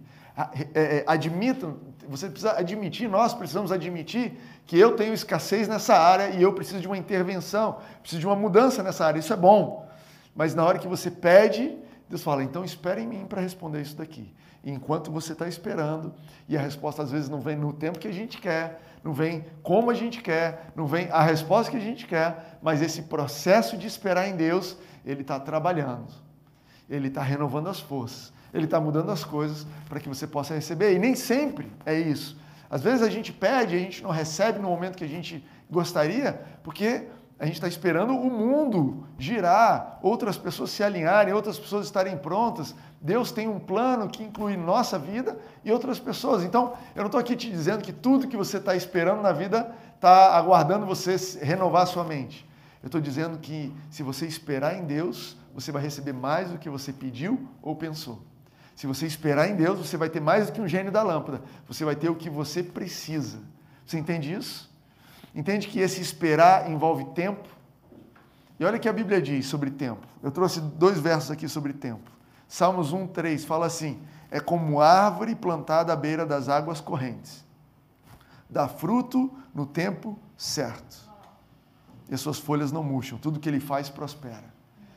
É, 0.74 0.98
é, 0.98 1.04
admitam, 1.06 1.78
você 2.06 2.28
precisa 2.28 2.52
admitir, 2.52 3.08
nós 3.08 3.32
precisamos 3.32 3.72
admitir 3.72 4.38
que 4.66 4.78
eu 4.78 4.94
tenho 4.94 5.14
escassez 5.14 5.66
nessa 5.66 5.94
área 5.94 6.30
e 6.30 6.42
eu 6.42 6.52
preciso 6.52 6.80
de 6.80 6.86
uma 6.86 6.98
intervenção, 6.98 7.78
preciso 8.00 8.20
de 8.20 8.26
uma 8.26 8.36
mudança 8.36 8.82
nessa 8.82 9.06
área. 9.06 9.18
Isso 9.18 9.32
é 9.32 9.36
bom. 9.36 9.88
Mas 10.34 10.54
na 10.54 10.64
hora 10.64 10.78
que 10.78 10.88
você 10.88 11.10
pede, 11.10 11.78
Deus 12.10 12.22
fala: 12.22 12.44
então 12.44 12.62
espere 12.62 13.00
em 13.00 13.06
mim 13.06 13.24
para 13.26 13.40
responder 13.40 13.80
isso 13.80 13.96
daqui. 13.96 14.34
E 14.62 14.70
enquanto 14.70 15.10
você 15.10 15.32
está 15.32 15.48
esperando, 15.48 16.12
e 16.46 16.58
a 16.58 16.60
resposta 16.60 17.02
às 17.02 17.10
vezes 17.10 17.30
não 17.30 17.40
vem 17.40 17.56
no 17.56 17.72
tempo 17.72 17.98
que 17.98 18.06
a 18.06 18.12
gente 18.12 18.38
quer, 18.38 18.80
não 19.02 19.12
vem 19.12 19.44
como 19.62 19.90
a 19.90 19.94
gente 19.94 20.20
quer, 20.20 20.72
não 20.76 20.86
vem 20.86 21.08
a 21.10 21.22
resposta 21.22 21.70
que 21.70 21.76
a 21.76 21.80
gente 21.80 22.06
quer, 22.06 22.58
mas 22.62 22.80
esse 22.80 23.02
processo 23.02 23.76
de 23.76 23.86
esperar 23.86 24.28
em 24.28 24.36
Deus, 24.36 24.76
ele 25.04 25.22
está 25.22 25.40
trabalhando, 25.40 26.12
ele 26.88 27.08
está 27.08 27.22
renovando 27.22 27.68
as 27.68 27.80
forças, 27.80 28.32
ele 28.54 28.66
está 28.66 28.80
mudando 28.80 29.10
as 29.10 29.24
coisas 29.24 29.66
para 29.88 29.98
que 29.98 30.08
você 30.08 30.26
possa 30.26 30.54
receber. 30.54 30.94
E 30.94 30.98
nem 30.98 31.14
sempre 31.14 31.72
é 31.84 31.98
isso. 31.98 32.38
Às 32.70 32.82
vezes 32.82 33.02
a 33.02 33.10
gente 33.10 33.32
pede, 33.32 33.74
a 33.74 33.78
gente 33.78 34.02
não 34.02 34.10
recebe 34.10 34.58
no 34.58 34.68
momento 34.68 34.96
que 34.96 35.04
a 35.04 35.08
gente 35.08 35.44
gostaria, 35.70 36.40
porque 36.62 37.06
a 37.42 37.44
gente 37.44 37.56
está 37.56 37.66
esperando 37.66 38.14
o 38.16 38.30
mundo 38.30 39.04
girar, 39.18 39.98
outras 40.00 40.38
pessoas 40.38 40.70
se 40.70 40.80
alinharem, 40.80 41.34
outras 41.34 41.58
pessoas 41.58 41.86
estarem 41.86 42.16
prontas. 42.16 42.72
Deus 43.00 43.32
tem 43.32 43.48
um 43.48 43.58
plano 43.58 44.08
que 44.08 44.22
inclui 44.22 44.56
nossa 44.56 44.96
vida 44.96 45.36
e 45.64 45.72
outras 45.72 45.98
pessoas. 45.98 46.44
Então, 46.44 46.74
eu 46.94 47.00
não 47.00 47.06
estou 47.06 47.18
aqui 47.18 47.34
te 47.34 47.50
dizendo 47.50 47.82
que 47.82 47.92
tudo 47.92 48.28
que 48.28 48.36
você 48.36 48.58
está 48.58 48.76
esperando 48.76 49.22
na 49.22 49.32
vida 49.32 49.74
está 49.96 50.36
aguardando 50.36 50.86
você 50.86 51.16
renovar 51.44 51.84
sua 51.88 52.04
mente. 52.04 52.48
Eu 52.80 52.86
estou 52.86 53.00
dizendo 53.00 53.36
que 53.38 53.74
se 53.90 54.04
você 54.04 54.24
esperar 54.24 54.76
em 54.76 54.84
Deus, 54.84 55.36
você 55.52 55.72
vai 55.72 55.82
receber 55.82 56.12
mais 56.12 56.48
do 56.50 56.58
que 56.58 56.70
você 56.70 56.92
pediu 56.92 57.48
ou 57.60 57.74
pensou. 57.74 58.22
Se 58.76 58.86
você 58.86 59.04
esperar 59.04 59.50
em 59.50 59.56
Deus, 59.56 59.80
você 59.80 59.96
vai 59.96 60.08
ter 60.08 60.20
mais 60.20 60.46
do 60.46 60.52
que 60.52 60.60
um 60.60 60.68
gênio 60.68 60.92
da 60.92 61.02
lâmpada. 61.02 61.42
Você 61.66 61.84
vai 61.84 61.96
ter 61.96 62.08
o 62.08 62.14
que 62.14 62.30
você 62.30 62.62
precisa. 62.62 63.40
Você 63.84 63.98
entende 63.98 64.32
isso? 64.32 64.71
Entende 65.34 65.68
que 65.68 65.80
esse 65.80 66.00
esperar 66.00 66.70
envolve 66.70 67.04
tempo? 67.14 67.48
E 68.58 68.64
olha 68.64 68.76
o 68.76 68.80
que 68.80 68.88
a 68.88 68.92
Bíblia 68.92 69.20
diz 69.20 69.46
sobre 69.46 69.70
tempo. 69.70 70.06
Eu 70.22 70.30
trouxe 70.30 70.60
dois 70.60 70.98
versos 70.98 71.30
aqui 71.30 71.48
sobre 71.48 71.72
tempo. 71.72 72.10
Salmos 72.46 72.92
1, 72.92 73.06
3 73.08 73.44
fala 73.44 73.66
assim: 73.66 74.00
É 74.30 74.38
como 74.38 74.80
árvore 74.80 75.34
plantada 75.34 75.92
à 75.92 75.96
beira 75.96 76.26
das 76.26 76.50
águas 76.50 76.80
correntes, 76.80 77.44
dá 78.48 78.68
fruto 78.68 79.32
no 79.54 79.64
tempo 79.64 80.18
certo, 80.36 81.10
e 82.10 82.14
as 82.14 82.20
suas 82.20 82.38
folhas 82.38 82.70
não 82.70 82.84
murcham, 82.84 83.18
tudo 83.18 83.40
que 83.40 83.48
ele 83.48 83.58
faz 83.58 83.88
prospera. 83.88 84.52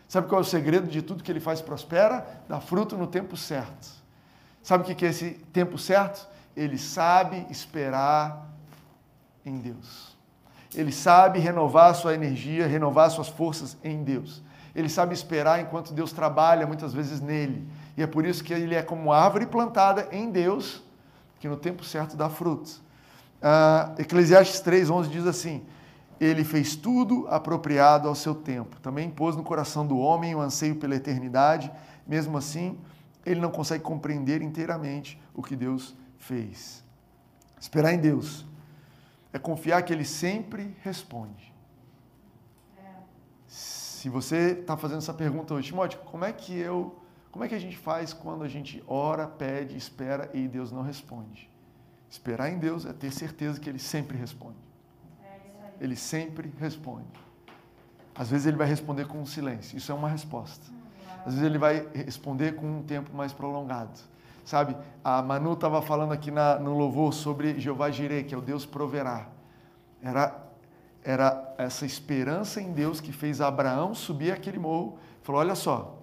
Sabe 0.08 0.28
qual 0.28 0.42
é 0.42 0.44
o 0.44 0.46
segredo 0.46 0.88
de 0.88 1.02
tudo 1.02 1.24
que 1.24 1.32
ele 1.32 1.40
faz 1.40 1.62
prospera? 1.62 2.44
Dá 2.48 2.60
fruto 2.60 2.98
no 2.98 3.08
tempo 3.08 3.36
certo. 3.36 3.88
Sabe 4.62 4.84
o 4.84 4.96
que 4.96 5.06
é 5.06 5.10
esse 5.10 5.32
tempo 5.52 5.78
certo? 5.78 6.28
Ele 6.56 6.78
sabe 6.78 7.48
esperar 7.50 8.50
em 9.46 9.60
Deus. 9.60 10.15
Ele 10.76 10.92
sabe 10.92 11.40
renovar 11.40 11.96
sua 11.96 12.14
energia, 12.14 12.68
renovar 12.68 13.10
suas 13.10 13.28
forças 13.28 13.78
em 13.84 14.04
Deus. 14.04 14.44
Ele 14.76 14.90
sabe 14.90 15.14
esperar 15.14 15.62
enquanto 15.62 15.94
Deus 15.94 16.12
trabalha 16.12 16.68
muitas 16.68 16.94
vezes 16.94 17.22
nele. 17.22 17.68
E 17.96 18.04
é 18.04 18.08
por 18.08 18.26
isso 18.26 18.44
que 18.44 18.54
ele 18.54 18.76
é 18.76 18.82
como 18.82 19.14
árvore 19.14 19.46
plantada 19.46 20.10
em 20.12 20.30
Deus, 20.30 20.84
que 21.40 21.48
no 21.48 21.56
tempo 21.56 21.84
certo 21.84 22.18
dá 22.18 22.30
frutos. 22.30 22.78
Uh, 23.42 24.02
Eclesiastes 24.02 24.62
3,11 24.62 25.08
diz 25.08 25.26
assim: 25.26 25.66
ele 26.20 26.44
fez 26.44 26.76
tudo 26.76 27.28
apropriado 27.30 28.08
ao 28.08 28.16
seu 28.16 28.34
tempo. 28.34 28.80
Também 28.82 29.10
pôs 29.10 29.36
no 29.36 29.44
coração 29.44 29.86
do 29.86 29.98
homem 29.98 30.34
o 30.34 30.42
anseio 30.42 30.76
pela 30.76 30.96
eternidade. 30.96 31.72
Mesmo 32.08 32.38
assim, 32.38 32.78
ele 33.26 33.40
não 33.40 33.52
consegue 33.52 33.84
compreender 33.84 34.42
inteiramente 34.42 35.20
o 35.34 35.42
que 35.42 35.56
Deus 35.56 35.96
fez. 36.18 36.84
Esperar 37.60 37.94
em 37.94 38.00
Deus 38.00 38.46
é 39.36 39.40
confiar 39.40 39.84
que 39.84 39.92
Ele 39.92 40.06
sempre 40.06 40.74
responde. 40.82 41.54
Se 43.46 44.08
você 44.08 44.52
está 44.62 44.78
fazendo 44.78 45.00
essa 45.00 45.14
pergunta 45.14 45.54
hoje, 45.54 45.68
Timóteo, 45.68 46.00
como 46.06 46.24
é 46.24 46.32
que 46.32 46.58
eu, 46.58 46.98
como 47.34 47.44
é 47.44 47.50
que 47.50 47.54
a 47.54 47.60
gente 47.60 47.76
faz 47.76 48.14
quando 48.14 48.46
a 48.46 48.48
gente 48.48 48.82
ora, 48.88 49.28
pede, 49.28 49.76
espera 49.76 50.32
e 50.34 50.48
Deus 50.48 50.72
não 50.72 50.82
responde? 50.82 51.52
Esperar 52.10 52.50
em 52.50 52.58
Deus 52.58 52.86
é 52.86 52.94
ter 52.94 53.12
certeza 53.12 53.60
que 53.60 53.70
Ele 53.70 53.78
sempre 53.78 54.18
responde. 54.18 54.56
Ele 55.82 55.98
sempre 55.98 56.54
responde. 56.58 57.06
Às 58.16 58.30
vezes 58.30 58.48
ele 58.48 58.56
vai 58.56 58.68
responder 58.68 59.06
com 59.06 59.20
um 59.20 59.26
silêncio. 59.26 59.78
Isso 59.78 59.92
é 59.92 59.96
uma 59.96 60.08
resposta. 60.08 60.66
Às 61.26 61.34
vezes 61.34 61.44
ele 61.44 61.58
vai 61.58 61.86
responder 61.94 62.56
com 62.56 62.78
um 62.78 62.84
tempo 62.84 63.14
mais 63.14 63.34
prolongado. 63.34 64.00
Sabe, 64.46 64.78
a 65.04 65.24
Manu 65.24 65.54
estava 65.54 65.82
falando 65.82 66.12
aqui 66.12 66.30
na, 66.30 66.60
no 66.60 66.78
louvor 66.78 67.12
sobre 67.12 67.60
Jeová 67.60 67.90
Jireh, 67.90 68.24
que 68.24 68.36
é 68.36 68.38
o 68.38 68.42
Deus 68.42 68.64
proverá. 68.64 69.28
Era, 70.02 70.40
era 71.04 71.56
essa 71.58 71.84
esperança 71.84 72.62
em 72.62 72.72
Deus 72.72 73.02
que 73.02 73.12
fez 73.12 73.42
Abraão 73.42 73.96
subir 73.96 74.32
aquele 74.32 74.60
morro. 74.60 75.00
Falou: 75.24 75.42
Olha 75.42 75.56
só, 75.56 75.98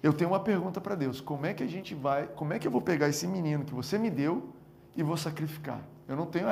eu 0.00 0.12
tenho 0.12 0.30
uma 0.30 0.38
pergunta 0.38 0.80
para 0.80 0.94
Deus: 0.94 1.20
como 1.20 1.46
é 1.46 1.52
que 1.52 1.64
a 1.64 1.66
gente 1.66 1.96
vai, 1.96 2.28
como 2.28 2.52
é 2.52 2.60
que 2.60 2.66
eu 2.68 2.70
vou 2.70 2.80
pegar 2.80 3.08
esse 3.08 3.26
menino 3.26 3.64
que 3.64 3.74
você 3.74 3.98
me 3.98 4.08
deu 4.08 4.50
e 4.96 5.02
vou 5.02 5.16
sacrificar? 5.16 5.80
Eu 6.06 6.14
não 6.14 6.26
tenho. 6.26 6.46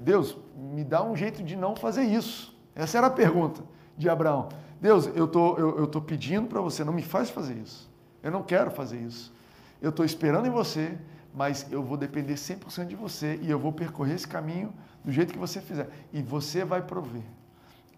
Deus, 0.00 0.38
me 0.56 0.84
dá 0.84 1.02
um 1.02 1.16
jeito 1.16 1.42
de 1.42 1.56
não 1.56 1.74
fazer 1.74 2.04
isso. 2.04 2.56
Essa 2.72 2.98
era 2.98 3.08
a 3.08 3.10
pergunta 3.10 3.62
de 3.98 4.08
Abraão. 4.08 4.48
Deus, 4.80 5.06
eu 5.08 5.26
tô, 5.26 5.56
eu 5.58 5.86
tô 5.88 6.00
pedindo 6.00 6.46
para 6.46 6.60
você, 6.60 6.84
não 6.84 6.92
me 6.92 7.02
faz 7.02 7.30
fazer 7.30 7.54
isso. 7.54 7.90
Eu 8.22 8.30
não 8.30 8.42
quero 8.42 8.70
fazer 8.70 8.98
isso. 8.98 9.34
Eu 9.80 9.90
estou 9.90 10.04
esperando 10.04 10.46
em 10.46 10.50
você, 10.50 10.96
mas 11.34 11.66
eu 11.70 11.82
vou 11.82 11.96
depender 11.96 12.34
100% 12.34 12.86
de 12.86 12.96
você 12.96 13.38
e 13.42 13.50
eu 13.50 13.58
vou 13.58 13.72
percorrer 13.72 14.14
esse 14.14 14.26
caminho 14.26 14.72
do 15.04 15.12
jeito 15.12 15.32
que 15.32 15.38
você 15.38 15.60
fizer. 15.60 15.88
E 16.12 16.22
você 16.22 16.64
vai 16.64 16.82
prover. 16.82 17.22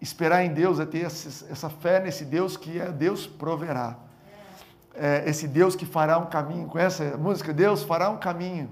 Esperar 0.01 0.43
em 0.43 0.53
Deus 0.53 0.79
é 0.79 0.85
ter 0.85 1.05
essa 1.05 1.69
fé 1.69 1.99
nesse 1.99 2.23
Deus 2.25 2.55
que 2.55 2.79
é 2.79 2.91
Deus 2.91 3.27
proverá. 3.27 3.97
É 4.93 5.23
esse 5.29 5.47
Deus 5.47 5.75
que 5.75 5.85
fará 5.85 6.17
um 6.17 6.25
caminho. 6.25 6.67
Com 6.67 6.77
essa 6.77 7.17
música, 7.17 7.53
Deus 7.53 7.83
fará 7.83 8.09
um 8.09 8.17
caminho 8.17 8.69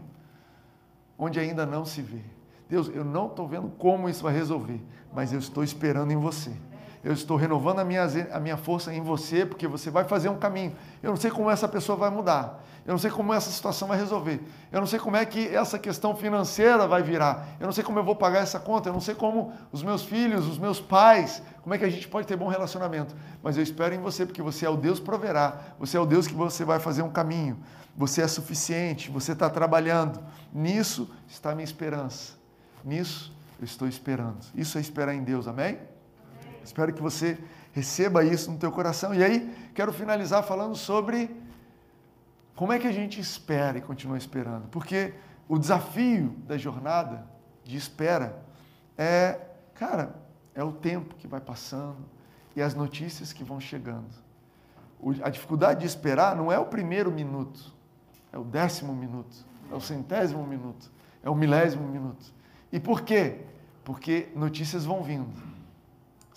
onde 1.17 1.39
ainda 1.39 1.65
não 1.65 1.85
se 1.85 2.01
vê. 2.01 2.21
Deus, 2.69 2.89
eu 2.93 3.03
não 3.03 3.27
estou 3.27 3.47
vendo 3.47 3.69
como 3.77 4.09
isso 4.09 4.23
vai 4.23 4.33
resolver, 4.33 4.81
mas 5.13 5.31
eu 5.31 5.39
estou 5.39 5.63
esperando 5.63 6.11
em 6.11 6.17
você 6.17 6.51
eu 7.07 7.13
estou 7.13 7.37
renovando 7.37 7.79
a 7.79 7.85
minha, 7.85 8.03
a 8.33 8.39
minha 8.39 8.57
força 8.57 8.93
em 8.93 9.01
você, 9.01 9.45
porque 9.45 9.65
você 9.65 9.89
vai 9.89 10.03
fazer 10.03 10.27
um 10.27 10.37
caminho. 10.37 10.75
Eu 11.01 11.11
não 11.11 11.15
sei 11.15 11.31
como 11.31 11.49
essa 11.49 11.65
pessoa 11.65 11.97
vai 11.97 12.09
mudar. 12.09 12.61
Eu 12.87 12.93
não 12.93 12.97
sei 12.97 13.11
como 13.11 13.33
essa 13.33 13.51
situação 13.51 13.85
vai 13.85 13.97
resolver. 13.97 14.41
Eu 14.71 14.79
não 14.79 14.87
sei 14.87 14.97
como 14.97 15.17
é 15.17 15.25
que 15.25 15.53
essa 15.53 15.77
questão 15.77 16.15
financeira 16.15 16.87
vai 16.87 17.03
virar. 17.03 17.45
Eu 17.59 17.65
não 17.65 17.73
sei 17.73 17.83
como 17.83 17.99
eu 17.99 18.03
vou 18.03 18.15
pagar 18.15 18.39
essa 18.39 18.61
conta. 18.61 18.87
Eu 18.87 18.93
não 18.93 19.01
sei 19.01 19.13
como 19.13 19.51
os 19.73 19.83
meus 19.83 20.05
filhos, 20.05 20.47
os 20.47 20.57
meus 20.57 20.79
pais, 20.79 21.43
como 21.61 21.75
é 21.75 21.77
que 21.77 21.83
a 21.83 21.89
gente 21.89 22.07
pode 22.07 22.25
ter 22.25 22.37
bom 22.37 22.47
relacionamento. 22.47 23.13
Mas 23.43 23.57
eu 23.57 23.63
espero 23.63 23.93
em 23.93 23.99
você, 23.99 24.25
porque 24.25 24.41
você 24.41 24.65
é 24.65 24.69
o 24.69 24.77
Deus 24.77 25.01
proverá. 25.01 25.59
Você 25.77 25.97
é 25.97 25.99
o 25.99 26.05
Deus 26.05 26.27
que 26.27 26.33
você 26.33 26.63
vai 26.63 26.79
fazer 26.79 27.01
um 27.01 27.09
caminho. 27.09 27.59
Você 27.93 28.21
é 28.21 28.27
suficiente. 28.27 29.11
Você 29.11 29.33
está 29.33 29.49
trabalhando. 29.49 30.23
Nisso 30.53 31.13
está 31.27 31.51
a 31.51 31.55
minha 31.55 31.65
esperança. 31.65 32.35
Nisso 32.85 33.35
eu 33.59 33.65
estou 33.65 33.89
esperando. 33.89 34.37
Isso 34.55 34.77
é 34.77 34.81
esperar 34.81 35.13
em 35.13 35.23
Deus. 35.23 35.45
Amém? 35.45 35.77
Espero 36.63 36.93
que 36.93 37.01
você 37.01 37.37
receba 37.73 38.23
isso 38.23 38.49
no 38.49 38.57
teu 38.57 38.71
coração. 38.71 39.13
E 39.13 39.21
aí, 39.21 39.53
quero 39.75 39.91
finalizar 39.91 40.41
falando 40.41 40.73
sobre 40.73 41.35
como 42.57 42.73
é 42.73 42.79
que 42.79 42.87
a 42.87 42.91
gente 42.91 43.21
espera 43.21 43.77
e 43.77 43.81
continua 43.81 44.17
esperando. 44.17 44.67
Porque 44.67 45.13
o 45.47 45.57
desafio 45.57 46.31
da 46.45 46.57
jornada 46.57 47.25
de 47.63 47.77
espera 47.77 48.43
é, 48.97 49.39
cara, 49.73 50.13
é 50.53 50.61
o 50.61 50.73
tempo 50.73 51.15
que 51.15 51.25
vai 51.25 51.39
passando 51.39 51.99
e 52.53 52.61
as 52.61 52.73
notícias 52.73 53.31
que 53.31 53.45
vão 53.45 53.61
chegando. 53.61 54.09
a 55.23 55.29
dificuldade 55.29 55.79
de 55.79 55.85
esperar 55.85 56.35
não 56.35 56.51
é 56.51 56.59
o 56.59 56.65
primeiro 56.65 57.09
minuto, 57.09 57.73
é 58.33 58.37
o 58.37 58.43
décimo 58.43 58.93
minuto, 58.93 59.45
é 59.71 59.75
o 59.75 59.79
centésimo 59.79 60.45
minuto, 60.45 60.91
é 61.23 61.29
o 61.29 61.35
milésimo 61.35 61.87
minuto. 61.87 62.33
E 62.73 62.79
por 62.79 63.03
quê? 63.03 63.45
Porque 63.85 64.27
notícias 64.35 64.83
vão 64.83 65.01
vindo 65.01 65.57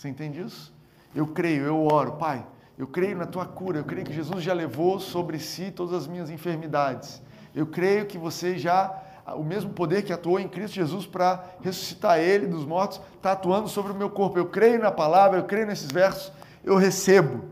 você 0.00 0.09
entende 0.09 0.40
isso? 0.40 0.72
Eu 1.14 1.26
creio, 1.26 1.64
eu 1.64 1.85
oro, 1.85 2.12
Pai, 2.12 2.46
eu 2.80 2.86
creio 2.86 3.14
na 3.14 3.26
tua 3.26 3.44
cura, 3.44 3.78
eu 3.78 3.84
creio 3.84 4.06
que 4.06 4.12
Jesus 4.14 4.42
já 4.42 4.54
levou 4.54 4.98
sobre 4.98 5.38
si 5.38 5.70
todas 5.70 5.92
as 5.92 6.06
minhas 6.06 6.30
enfermidades. 6.30 7.20
Eu 7.54 7.66
creio 7.66 8.06
que 8.06 8.16
você 8.16 8.56
já, 8.56 9.02
o 9.36 9.44
mesmo 9.44 9.74
poder 9.74 10.02
que 10.02 10.10
atuou 10.10 10.40
em 10.40 10.48
Cristo 10.48 10.76
Jesus 10.76 11.04
para 11.04 11.44
ressuscitar 11.60 12.18
ele 12.18 12.46
dos 12.46 12.64
mortos, 12.64 12.98
está 13.16 13.32
atuando 13.32 13.68
sobre 13.68 13.92
o 13.92 13.94
meu 13.94 14.08
corpo. 14.08 14.38
Eu 14.38 14.46
creio 14.46 14.80
na 14.80 14.90
palavra, 14.90 15.38
eu 15.38 15.44
creio 15.44 15.66
nesses 15.66 15.92
versos, 15.92 16.32
eu 16.64 16.74
recebo. 16.74 17.44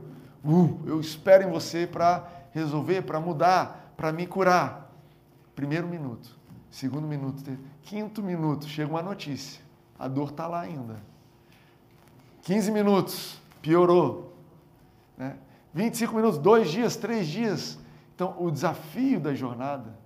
Uh, 0.42 0.80
eu 0.86 0.98
espero 0.98 1.46
em 1.46 1.50
você 1.50 1.86
para 1.86 2.26
resolver, 2.52 3.02
para 3.02 3.20
mudar, 3.20 3.92
para 3.98 4.10
me 4.10 4.26
curar. 4.26 4.90
Primeiro 5.54 5.86
minuto, 5.86 6.38
segundo 6.70 7.06
minuto, 7.06 7.44
quinto 7.82 8.22
minuto, 8.22 8.66
chega 8.66 8.90
uma 8.90 9.02
notícia. 9.02 9.60
A 9.98 10.08
dor 10.08 10.30
está 10.30 10.46
lá 10.46 10.60
ainda. 10.60 10.96
15 12.44 12.70
minutos, 12.70 13.38
piorou. 13.60 14.37
Né? 15.18 15.36
25 15.74 16.14
minutos, 16.14 16.38
dois 16.38 16.70
dias, 16.70 16.96
três 16.96 17.26
dias. 17.26 17.78
Então, 18.14 18.34
o 18.38 18.50
desafio 18.50 19.20
da 19.20 19.34
jornada 19.34 19.98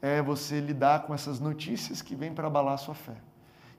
é 0.00 0.22
você 0.22 0.60
lidar 0.60 1.02
com 1.02 1.12
essas 1.12 1.38
notícias 1.38 2.00
que 2.00 2.14
vêm 2.14 2.32
para 2.32 2.46
abalar 2.46 2.74
a 2.74 2.78
sua 2.78 2.94
fé. 2.94 3.16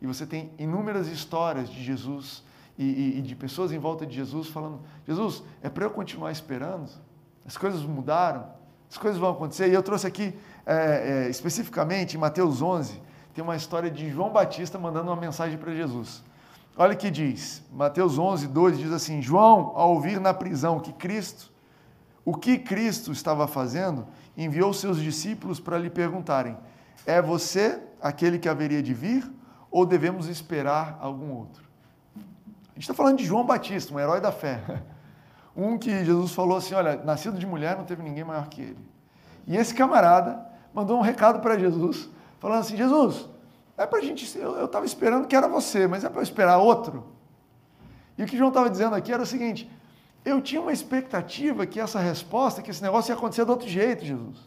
E 0.02 0.06
você 0.06 0.26
tem 0.26 0.52
inúmeras 0.60 1.08
histórias 1.08 1.70
de 1.70 1.82
Jesus 1.82 2.44
e, 2.78 2.84
e, 2.84 3.20
e 3.20 3.22
de 3.22 3.36
pessoas 3.36 3.72
em 3.72 3.80
volta 3.80 4.06
de 4.06 4.16
Jesus 4.16 4.48
falando: 4.50 4.82
Jesus, 5.08 5.44
é 5.62 5.70
para 5.70 5.86
eu 5.86 5.90
continuar 5.90 6.32
esperando? 6.32 6.90
As 7.46 7.58
coisas 7.58 7.82
mudaram, 7.82 8.48
as 8.90 8.98
coisas 8.98 9.20
vão 9.20 9.32
acontecer. 9.32 9.70
E 9.70 9.74
eu 9.74 9.84
trouxe 9.84 10.06
aqui, 10.06 10.34
é, 10.66 11.26
é, 11.26 11.30
especificamente, 11.30 12.16
em 12.16 12.20
Mateus 12.20 12.62
11, 12.62 13.02
tem 13.34 13.44
uma 13.44 13.56
história 13.56 13.90
de 13.90 14.10
João 14.10 14.32
Batista 14.32 14.78
mandando 14.78 15.10
uma 15.10 15.20
mensagem 15.20 15.58
para 15.58 15.74
Jesus. 15.74 16.24
Olha 16.76 16.94
o 16.94 16.98
que 16.98 17.12
diz, 17.12 17.64
Mateus 17.72 18.18
11, 18.18 18.48
2 18.48 18.80
diz 18.80 18.92
assim: 18.92 19.22
João, 19.22 19.74
ao 19.76 19.92
ouvir 19.92 20.20
na 20.20 20.34
prisão 20.34 20.80
que 20.80 20.92
Cristo, 20.92 21.52
o 22.26 22.36
que 22.36 22.58
Cristo 22.58 23.12
estava 23.12 23.48
fazendo, 23.48 24.08
enviou 24.36 24.74
seus 24.74 25.00
discípulos 25.00 25.60
para 25.60 25.78
lhe 25.78 25.90
perguntarem: 25.90 26.58
É 27.06 27.22
você 27.22 27.80
aquele 28.02 28.40
que 28.40 28.50
haveria 28.50 28.82
de 28.82 28.94
vir 28.94 29.32
ou 29.70 29.86
devemos 29.86 30.28
esperar 30.28 30.98
algum 31.00 31.32
outro? 31.32 31.64
A 32.16 32.74
gente 32.74 32.84
está 32.84 32.94
falando 32.94 33.20
de 33.20 33.26
João 33.26 33.46
Batista, 33.46 33.94
um 33.94 34.00
herói 34.00 34.20
da 34.20 34.32
fé. 34.32 34.62
Um 35.56 35.78
que 35.78 36.04
Jesus 36.04 36.32
falou 36.32 36.58
assim: 36.58 36.74
Olha, 36.74 36.96
nascido 37.04 37.38
de 37.38 37.46
mulher 37.46 37.78
não 37.78 37.86
teve 37.86 38.02
ninguém 38.02 38.24
maior 38.24 38.48
que 38.48 38.60
ele. 38.60 38.90
E 39.46 39.56
esse 39.56 39.72
camarada 39.72 40.44
mandou 40.74 40.98
um 40.98 41.02
recado 41.02 41.42
para 41.42 41.60
Jesus, 41.60 42.10
falando 42.40 42.62
assim: 42.62 42.76
Jesus, 42.76 43.30
é 43.84 43.88
para 43.88 44.00
a 44.00 44.02
gente. 44.02 44.38
Eu 44.38 44.66
estava 44.66 44.86
esperando 44.86 45.28
que 45.28 45.36
era 45.36 45.48
você, 45.48 45.88
mas 45.88 46.04
é 46.04 46.10
para 46.10 46.20
eu 46.20 46.24
esperar 46.24 46.58
outro. 46.58 47.06
E 48.18 48.24
o 48.24 48.26
que 48.26 48.38
João 48.38 48.50
estava 48.50 48.70
dizendo 48.70 48.96
aqui 48.96 49.12
era 49.12 49.22
o 49.22 49.26
seguinte: 49.26 49.70
eu 50.26 50.42
tinha 50.42 50.62
uma 50.62 50.72
expectativa 50.72 51.66
que 51.66 51.80
essa 51.80 52.00
resposta, 52.00 52.62
que 52.62 52.72
esse 52.72 52.82
negócio 52.82 53.12
ia 53.12 53.16
acontecer 53.16 53.46
de 53.46 53.52
outro 53.52 53.68
jeito, 53.68 54.06
Jesus. 54.06 54.38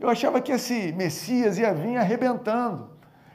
Eu 0.00 0.10
achava 0.10 0.40
que 0.40 0.52
esse 0.52 0.92
Messias 0.92 1.56
ia 1.56 1.72
vir 1.72 1.96
arrebentando. 1.96 2.90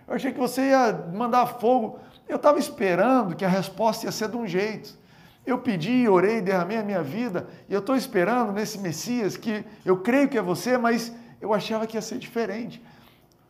Eu 0.08 0.16
achei 0.16 0.32
que 0.32 0.40
você 0.40 0.70
ia 0.70 0.92
mandar 1.14 1.46
fogo. 1.46 2.00
Eu 2.28 2.36
estava 2.36 2.60
esperando 2.60 3.36
que 3.36 3.46
a 3.46 3.50
resposta 3.50 4.06
ia 4.06 4.12
ser 4.12 4.30
de 4.30 4.38
um 4.38 4.46
jeito. 4.46 4.98
Eu 5.46 5.60
pedi, 5.60 6.08
orei, 6.08 6.42
derramei 6.42 6.78
a 6.78 6.84
minha 6.84 7.02
vida, 7.02 7.48
e 7.68 7.74
eu 7.74 7.80
estou 7.80 7.96
esperando 7.96 8.52
nesse 8.52 8.78
Messias 8.78 9.38
que 9.38 9.64
eu 9.86 9.98
creio 9.98 10.28
que 10.28 10.38
é 10.38 10.42
você, 10.42 10.78
mas 10.78 11.12
eu 11.40 11.54
achava 11.54 11.88
que 11.88 11.96
ia 11.98 12.02
ser 12.02 12.20
diferente 12.20 12.84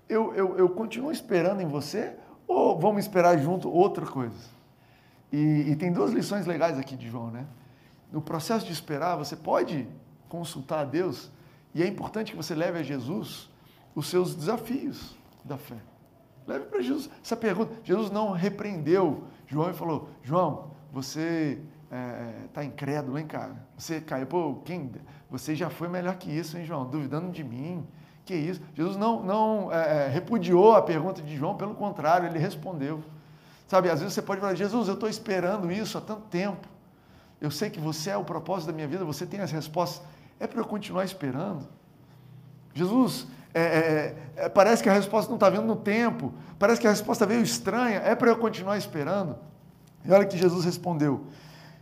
eu, 0.10 0.34
eu, 0.34 0.58
eu 0.58 0.70
continuo 0.70 1.12
esperando 1.12 1.62
em 1.62 1.68
você 1.68 2.16
ou 2.48 2.78
vamos 2.80 3.06
esperar 3.06 3.38
junto 3.38 3.70
outra 3.70 4.06
coisa? 4.06 4.50
E, 5.32 5.66
e, 5.68 5.76
tem 5.76 5.94
duas 5.94 6.12
lições 6.12 6.48
legais 6.48 6.80
aqui 6.80 6.96
de 6.96 7.08
João, 7.08 7.30
né? 7.30 7.46
No 8.12 8.20
processo 8.20 8.66
de 8.66 8.74
esperar, 8.74 9.16
você 9.16 9.36
pode 9.36 9.88
consultar 10.28 10.80
a 10.80 10.84
Deus 10.84 11.32
e 11.76 11.84
é 11.84 11.88
importante 11.88 12.32
que 12.32 12.38
você 12.38 12.56
leve 12.56 12.80
a 12.80 12.84
Jesus 12.84 13.48
os 13.94 14.08
seus 14.08 14.34
desafios 14.34 15.16
da 15.46 15.58
fé. 15.58 15.78
Leve 16.48 16.66
para 16.66 16.82
Jesus 16.82 17.12
essa 17.24 17.38
pergunta. 17.38 17.72
Jesus 17.84 18.10
não 18.10 18.32
repreendeu 18.32 19.24
João 19.46 19.70
e 19.70 19.74
falou: 19.74 20.10
João, 20.24 20.72
você 20.92 21.62
está 21.84 21.96
é, 21.96 22.48
tá 22.52 22.64
incrédulo, 22.64 23.20
hein, 23.20 23.28
cara? 23.28 23.56
Você 23.78 24.02
caiu, 24.02 24.26
pô, 24.26 24.56
quem? 24.66 24.92
Você 25.30 25.56
já 25.56 25.70
foi 25.70 25.88
melhor 25.88 26.16
que 26.18 26.32
isso, 26.32 26.58
hein, 26.58 26.66
João? 26.66 26.90
Duvidando 26.90 27.32
de 27.32 27.44
mim. 27.44 27.86
Que 28.30 28.36
isso? 28.36 28.62
Jesus 28.76 28.96
não, 28.96 29.24
não 29.24 29.74
é, 29.74 30.06
é, 30.06 30.08
repudiou 30.08 30.76
a 30.76 30.84
pergunta 30.84 31.20
de 31.20 31.36
João, 31.36 31.56
pelo 31.56 31.74
contrário, 31.74 32.28
ele 32.28 32.38
respondeu. 32.38 33.04
Sabe, 33.68 33.90
às 33.90 34.02
vezes 34.02 34.14
você 34.14 34.22
pode 34.22 34.40
falar, 34.40 34.54
Jesus, 34.54 34.88
eu 34.88 34.94
estou 34.94 35.10
esperando 35.10 35.72
isso 35.72 35.98
há 35.98 36.02
tanto 36.02 36.22
tempo. 36.28 36.68
Eu 37.42 37.50
sei 37.50 37.72
que 37.72 37.80
você 37.80 38.12
é 38.12 38.18
o 38.18 38.24
propósito 38.24 38.68
da 38.68 38.74
minha 38.74 38.88
vida, 38.88 39.04
você 39.04 39.26
tem 39.26 39.40
as 39.40 39.50
respostas. 39.50 40.06
É 40.40 40.46
para 40.46 40.60
eu 40.60 40.66
continuar 40.66 41.04
esperando? 41.06 41.68
Jesus, 42.76 43.26
é, 43.52 43.62
é, 43.62 44.16
é, 44.36 44.50
parece 44.50 44.84
que 44.84 44.90
a 44.90 44.94
resposta 44.94 45.28
não 45.28 45.38
está 45.38 45.50
vindo 45.50 45.66
no 45.66 45.78
tempo, 45.78 46.32
parece 46.60 46.80
que 46.80 46.86
a 46.86 46.92
resposta 46.92 47.26
veio 47.26 47.42
estranha, 47.42 47.98
é 47.98 48.14
para 48.14 48.30
eu 48.30 48.38
continuar 48.38 48.78
esperando? 48.78 49.38
E 50.06 50.12
olha 50.12 50.28
que 50.28 50.38
Jesus 50.38 50.64
respondeu. 50.66 51.26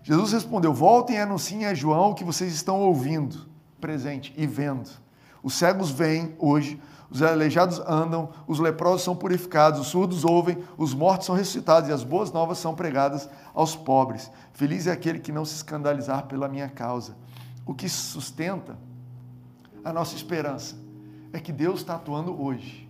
Jesus 0.01 0.31
respondeu: 0.31 0.73
Voltem 0.73 1.17
e 1.17 1.19
anunciem 1.19 1.65
a 1.65 1.73
João 1.73 2.11
o 2.11 2.15
que 2.15 2.23
vocês 2.23 2.53
estão 2.53 2.79
ouvindo, 2.79 3.49
presente 3.81 4.33
e 4.37 4.47
vendo. 4.47 5.06
Os 5.47 5.53
cegos 5.53 5.89
vêm 5.89 6.35
hoje, 6.37 6.77
os 7.09 7.21
aleijados 7.21 7.79
andam, 7.87 8.31
os 8.45 8.59
leprosos 8.59 9.03
são 9.03 9.15
purificados, 9.15 9.79
os 9.79 9.87
surdos 9.87 10.25
ouvem, 10.25 10.57
os 10.77 10.93
mortos 10.93 11.25
são 11.25 11.35
ressuscitados 11.35 11.89
e 11.89 11.93
as 11.93 12.03
boas 12.03 12.33
novas 12.33 12.57
são 12.57 12.75
pregadas 12.75 13.29
aos 13.55 13.73
pobres. 13.73 14.29
Feliz 14.51 14.87
é 14.87 14.91
aquele 14.91 15.19
que 15.19 15.31
não 15.31 15.45
se 15.45 15.55
escandalizar 15.55 16.25
pela 16.25 16.49
minha 16.49 16.67
causa. 16.67 17.15
O 17.65 17.73
que 17.73 17.87
sustenta 17.87 18.77
a 19.85 19.93
nossa 19.93 20.17
esperança 20.17 20.75
é 21.31 21.39
que 21.39 21.53
Deus 21.53 21.79
está 21.79 21.95
atuando 21.95 22.37
hoje. 22.43 22.85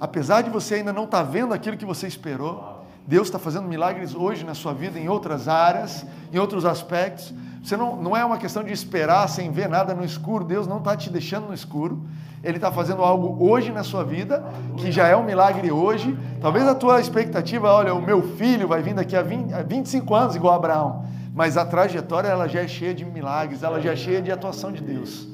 Apesar 0.00 0.40
de 0.40 0.48
você 0.48 0.76
ainda 0.76 0.90
não 0.90 1.04
estar 1.04 1.22
tá 1.22 1.30
vendo 1.30 1.52
aquilo 1.52 1.76
que 1.76 1.84
você 1.84 2.06
esperou, 2.06 2.82
Deus 3.06 3.28
está 3.28 3.38
fazendo 3.38 3.68
milagres 3.68 4.14
hoje 4.14 4.42
na 4.42 4.54
sua 4.54 4.72
vida, 4.72 4.98
em 4.98 5.10
outras 5.10 5.48
áreas, 5.48 6.06
em 6.32 6.38
outros 6.38 6.64
aspectos. 6.64 7.34
Você 7.62 7.76
não, 7.76 7.96
não 7.96 8.16
é 8.16 8.24
uma 8.24 8.38
questão 8.38 8.62
de 8.62 8.72
esperar 8.72 9.28
sem 9.28 9.50
ver 9.50 9.68
nada 9.68 9.94
no 9.94 10.04
escuro. 10.04 10.44
Deus 10.44 10.66
não 10.66 10.78
está 10.78 10.96
te 10.96 11.10
deixando 11.10 11.48
no 11.48 11.54
escuro. 11.54 12.02
Ele 12.42 12.56
está 12.56 12.70
fazendo 12.70 13.02
algo 13.02 13.44
hoje 13.44 13.72
na 13.72 13.82
sua 13.82 14.04
vida, 14.04 14.44
que 14.76 14.92
já 14.92 15.08
é 15.08 15.16
um 15.16 15.24
milagre 15.24 15.72
hoje. 15.72 16.16
Talvez 16.40 16.66
a 16.66 16.74
tua 16.74 17.00
expectativa, 17.00 17.68
olha, 17.72 17.92
o 17.92 18.00
meu 18.00 18.22
filho 18.36 18.68
vai 18.68 18.80
vir 18.80 18.94
daqui 18.94 19.16
a, 19.16 19.22
20, 19.22 19.52
a 19.52 19.62
25 19.62 20.14
anos 20.14 20.36
igual 20.36 20.54
a 20.54 20.56
Abraão. 20.56 21.04
Mas 21.34 21.56
a 21.56 21.64
trajetória 21.64 22.28
ela 22.28 22.48
já 22.48 22.60
é 22.60 22.68
cheia 22.68 22.94
de 22.94 23.04
milagres, 23.04 23.62
ela 23.62 23.80
já 23.80 23.92
é 23.92 23.96
cheia 23.96 24.22
de 24.22 24.30
atuação 24.30 24.72
de 24.72 24.82
Deus. 24.82 25.26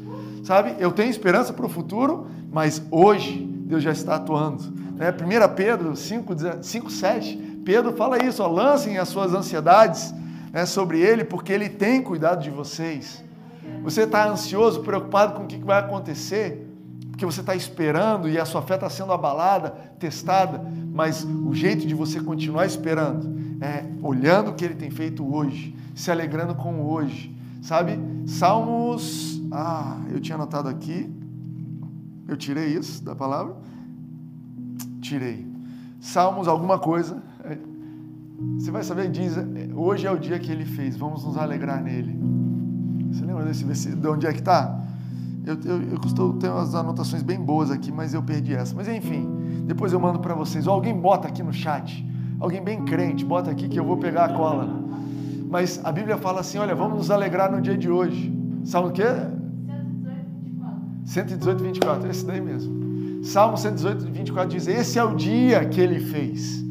Sabe? 0.43 0.75
Eu 0.79 0.93
tenho 0.93 1.11
esperança 1.11 1.53
para 1.53 1.65
o 1.65 1.69
futuro, 1.69 2.27
mas 2.51 2.83
hoje 2.91 3.39
Deus 3.67 3.83
já 3.83 3.93
está 3.93 4.17
atuando. 4.17 4.63
Né? 4.97 5.11
1 5.11 5.55
Pedro 5.55 5.97
5, 5.97 6.35
5 6.63 6.91
7, 6.91 7.37
Pedro 7.65 7.93
fala 7.95 8.23
isso, 8.23 8.43
ó, 8.43 8.47
lancem 8.47 8.99
as 8.99 9.09
suas 9.09 9.35
ansiedades 9.35 10.15
né, 10.55 10.65
sobre 10.65 11.01
Ele, 11.01 11.25
porque 11.25 11.53
Ele 11.53 11.69
tem 11.69 12.01
cuidado 12.01 12.41
de 12.41 12.49
vocês. 12.49 13.25
Você 13.83 14.03
está 14.03 14.29
ansioso, 14.29 14.83
preocupado 14.83 15.35
com 15.35 15.43
o 15.43 15.47
que 15.49 15.59
vai 15.59 15.81
acontecer, 15.81 16.65
porque 17.11 17.27
você 17.27 17.41
está 17.41 17.57
esperando 17.57 18.29
e 18.29 18.39
a 18.39 18.45
sua 18.45 18.63
fé 18.63 18.77
está 18.77 18.89
sendo 18.89 19.13
abalada, 19.13 19.71
testada, 19.99 20.65
mas 20.93 21.25
o 21.25 21.53
jeito 21.53 21.85
de 21.85 21.95
você 21.95 22.21
continuar 22.21 22.67
esperando 22.67 23.37
é 23.61 23.85
olhando 24.01 24.53
o 24.53 24.55
que 24.55 24.65
Ele 24.65 24.77
tem 24.77 24.93
feito 24.93 25.27
hoje, 25.35 25.75
se 25.93 26.09
alegrando 26.13 26.55
com 26.55 26.87
hoje, 26.87 27.37
sabe? 27.61 27.99
Salmos, 28.25 29.43
ah, 29.51 29.99
eu 30.13 30.21
tinha 30.21 30.37
anotado 30.37 30.69
aqui, 30.69 31.13
eu 32.29 32.37
tirei 32.37 32.69
isso 32.69 33.03
da 33.03 33.17
palavra, 33.17 33.57
tirei. 35.01 35.45
Salmos 35.99 36.47
alguma 36.47 36.79
coisa, 36.79 37.21
você 38.59 38.71
vai 38.71 38.83
saber, 38.83 39.11
diz, 39.11 39.35
hoje 39.75 40.07
é 40.07 40.11
o 40.11 40.19
dia 40.19 40.39
que 40.39 40.51
ele 40.51 40.65
fez, 40.65 40.97
vamos 40.97 41.25
nos 41.25 41.37
alegrar 41.37 41.83
nele. 41.83 42.19
Você 43.13 43.25
lembra 43.25 43.45
desse 43.45 43.65
versículo, 43.65 44.01
de 44.01 44.09
onde 44.09 44.27
é 44.27 44.33
que 44.33 44.41
está? 44.41 44.81
Eu, 45.47 45.59
eu, 45.65 45.83
eu 45.91 46.01
costumo 46.01 46.39
ter 46.39 46.49
umas 46.49 46.75
anotações 46.75 47.23
bem 47.23 47.39
boas 47.39 47.71
aqui, 47.71 47.93
mas 47.93 48.15
eu 48.15 48.23
perdi 48.23 48.55
essa. 48.55 48.75
Mas 48.75 48.89
enfim, 48.89 49.29
depois 49.67 49.93
eu 49.93 50.01
mando 50.01 50.19
para 50.19 50.35
vocês. 50.35 50.67
Ou 50.67 50.73
alguém 50.73 50.99
bota 50.99 51.29
aqui 51.29 51.43
no 51.43 51.53
chat, 51.53 52.05
alguém 52.41 52.63
bem 52.63 52.85
crente, 52.85 53.25
bota 53.25 53.51
aqui 53.51 53.69
que 53.69 53.79
eu 53.79 53.85
vou 53.85 53.99
pegar 53.99 54.25
a 54.25 54.33
cola. 54.33 54.83
Mas 55.51 55.81
a 55.85 55.93
Bíblia 55.93 56.17
fala 56.17 56.41
assim: 56.41 56.59
olha, 56.59 56.75
vamos 56.75 56.97
nos 56.97 57.11
alegrar 57.11 57.53
no 57.53 57.61
dia 57.61 57.77
de 57.77 57.91
hoje. 57.91 58.35
Sabe 58.65 58.89
o 58.89 58.91
quê? 58.93 59.05
118, 61.05 61.63
24. 61.63 62.11
Esse 62.11 62.25
daí 62.25 62.41
mesmo. 62.41 63.23
Salmo 63.23 63.59
118, 63.59 64.11
24 64.11 64.49
diz: 64.49 64.67
Esse 64.67 64.99
é 64.99 65.05
o 65.05 65.15
dia 65.15 65.67
que 65.67 65.79
ele 65.79 66.01
fez 66.01 66.64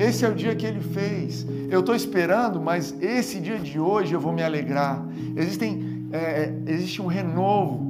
esse 0.00 0.24
é 0.24 0.28
o 0.28 0.34
dia 0.34 0.54
que 0.54 0.64
ele 0.64 0.80
fez. 0.80 1.46
Eu 1.68 1.80
estou 1.80 1.94
esperando, 1.94 2.60
mas 2.60 2.94
esse 3.00 3.38
dia 3.38 3.58
de 3.58 3.78
hoje 3.78 4.14
eu 4.14 4.20
vou 4.20 4.32
me 4.32 4.42
alegrar. 4.42 5.04
Existem, 5.36 6.08
é, 6.10 6.18
é, 6.18 6.62
existe 6.66 7.02
um 7.02 7.06
renovo. 7.06 7.88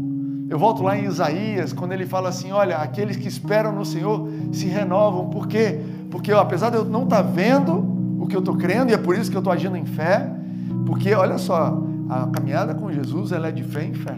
Eu 0.49 0.59
volto 0.59 0.83
lá 0.83 0.99
em 0.99 1.05
Isaías, 1.05 1.73
quando 1.73 1.93
ele 1.93 2.05
fala 2.05 2.29
assim: 2.29 2.51
olha, 2.51 2.79
aqueles 2.79 3.17
que 3.17 3.29
esperam 3.29 3.73
no 3.73 3.85
Senhor 3.85 4.29
se 4.53 4.67
renovam. 4.67 5.31
Por 5.31 5.47
quê? 5.47 5.81
Porque 6.11 6.33
eu, 6.33 6.39
apesar 6.41 6.71
de 6.71 6.77
eu 6.77 6.85
não 6.85 7.05
estar 7.05 7.23
tá 7.23 7.31
vendo 7.31 7.75
o 8.19 8.27
que 8.27 8.35
eu 8.35 8.41
estou 8.41 8.57
crendo, 8.57 8.91
e 8.91 8.95
é 8.95 8.99
por 8.99 9.17
isso 9.17 9.31
que 9.31 9.37
eu 9.37 9.41
estou 9.41 9.53
agindo 9.53 9.77
em 9.77 9.87
fé, 9.87 10.29
porque 10.85 11.15
olha 11.15 11.39
só, 11.39 11.81
a 12.09 12.27
caminhada 12.27 12.75
com 12.75 12.91
Jesus 12.91 13.31
ela 13.31 13.49
é 13.49 13.53
de 13.53 13.63
fé 13.63 13.85
em 13.85 13.95
fé. 13.95 14.17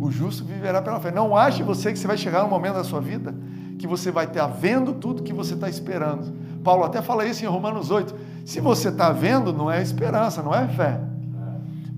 O 0.00 0.10
justo 0.10 0.44
viverá 0.44 0.80
pela 0.80 0.98
fé. 0.98 1.10
Não 1.10 1.36
ache 1.36 1.62
você 1.62 1.92
que 1.92 1.98
você 1.98 2.06
vai 2.06 2.16
chegar 2.16 2.42
no 2.42 2.48
momento 2.48 2.74
da 2.74 2.84
sua 2.84 3.00
vida 3.00 3.34
que 3.78 3.86
você 3.86 4.10
vai 4.10 4.24
estar 4.24 4.46
vendo 4.46 4.94
tudo 4.94 5.22
que 5.22 5.32
você 5.32 5.54
está 5.54 5.68
esperando. 5.68 6.32
Paulo 6.64 6.82
até 6.82 7.02
fala 7.02 7.26
isso 7.26 7.44
em 7.44 7.46
Romanos 7.46 7.90
8. 7.90 8.14
Se 8.46 8.58
você 8.58 8.88
está 8.88 9.12
vendo, 9.12 9.52
não 9.52 9.70
é 9.70 9.82
esperança, 9.82 10.42
não 10.42 10.54
é 10.54 10.66
fé. 10.66 10.98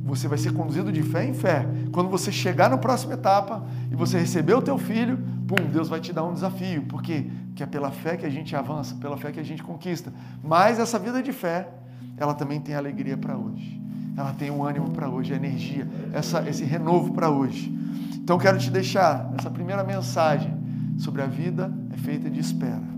Você 0.04 0.28
vai 0.28 0.38
ser 0.38 0.52
conduzido 0.52 0.92
de 0.92 1.02
fé 1.02 1.24
em 1.24 1.32
fé. 1.32 1.66
Quando 1.92 2.10
você 2.10 2.30
chegar 2.30 2.68
na 2.68 2.76
próxima 2.76 3.14
etapa 3.14 3.64
e 3.90 3.96
você 3.96 4.18
receber 4.18 4.54
o 4.54 4.62
teu 4.62 4.76
filho, 4.76 5.18
pum, 5.46 5.56
Deus 5.72 5.88
vai 5.88 6.00
te 6.00 6.12
dar 6.12 6.24
um 6.24 6.32
desafio. 6.32 6.82
Porque 6.82 7.26
é 7.58 7.66
pela 7.66 7.90
fé 7.90 8.16
que 8.16 8.26
a 8.26 8.30
gente 8.30 8.54
avança, 8.54 8.94
pela 8.96 9.16
fé 9.16 9.32
que 9.32 9.40
a 9.40 9.42
gente 9.42 9.62
conquista. 9.62 10.12
Mas 10.42 10.78
essa 10.78 10.98
vida 10.98 11.22
de 11.22 11.32
fé, 11.32 11.68
ela 12.16 12.34
também 12.34 12.60
tem 12.60 12.74
alegria 12.74 13.16
para 13.16 13.36
hoje. 13.36 13.80
Ela 14.16 14.32
tem 14.32 14.50
um 14.50 14.64
ânimo 14.64 14.90
para 14.90 15.08
hoje, 15.08 15.32
energia, 15.32 15.86
essa, 16.12 16.48
esse 16.48 16.64
renovo 16.64 17.12
para 17.12 17.30
hoje. 17.30 17.72
Então 18.14 18.38
quero 18.38 18.58
te 18.58 18.70
deixar 18.70 19.32
essa 19.38 19.50
primeira 19.50 19.84
mensagem 19.84 20.52
sobre 20.98 21.22
a 21.22 21.26
vida 21.26 21.72
é 21.92 21.96
feita 21.96 22.30
de 22.30 22.40
espera. 22.40 22.95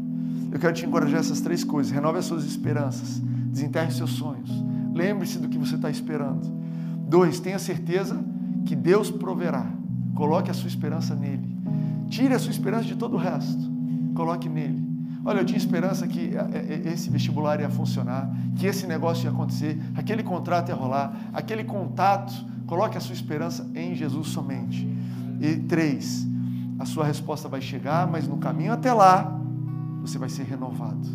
Eu 0.50 0.58
quero 0.58 0.74
te 0.74 0.86
encorajar 0.86 1.20
essas 1.20 1.40
três 1.40 1.62
coisas. 1.62 1.92
Renove 1.92 2.18
as 2.18 2.24
suas 2.24 2.44
esperanças. 2.44 3.20
Desenterre 3.20 3.90
seus 3.90 4.10
sonhos. 4.10 4.50
Lembre-se 4.94 5.38
do 5.38 5.48
que 5.48 5.58
você 5.58 5.76
está 5.76 5.90
esperando. 5.90 6.46
Dois, 7.08 7.40
tenha 7.40 7.58
certeza 7.58 8.18
que 8.64 8.74
Deus 8.74 9.10
proverá. 9.10 9.66
Coloque 10.14 10.50
a 10.50 10.54
sua 10.54 10.68
esperança 10.68 11.14
nele. 11.14 11.56
Tire 12.08 12.34
a 12.34 12.38
sua 12.38 12.50
esperança 12.50 12.84
de 12.84 12.96
todo 12.96 13.14
o 13.14 13.18
resto. 13.18 13.70
Coloque 14.14 14.48
nele. 14.48 14.88
Olha, 15.24 15.40
eu 15.40 15.44
tinha 15.44 15.58
esperança 15.58 16.06
que 16.06 16.34
eh, 16.34 16.50
eh, 16.52 16.82
eh, 16.86 16.92
esse 16.92 17.10
vestibular 17.10 17.60
ia 17.60 17.68
funcionar, 17.68 18.30
que 18.56 18.66
esse 18.66 18.86
negócio 18.86 19.24
ia 19.24 19.30
acontecer, 19.30 19.78
aquele 19.94 20.22
contrato 20.22 20.70
ia 20.70 20.74
rolar, 20.74 21.30
aquele 21.32 21.64
contato. 21.64 22.32
Coloque 22.66 22.96
a 22.96 23.00
sua 23.00 23.14
esperança 23.14 23.68
em 23.74 23.94
Jesus 23.94 24.28
somente. 24.28 24.88
E 25.40 25.56
três, 25.56 26.26
a 26.78 26.84
sua 26.84 27.04
resposta 27.04 27.48
vai 27.48 27.60
chegar, 27.60 28.06
mas 28.06 28.26
no 28.26 28.38
caminho 28.38 28.72
até 28.72 28.92
lá, 28.92 29.37
você 30.08 30.18
vai 30.18 30.28
ser 30.28 30.44
renovado. 30.44 31.06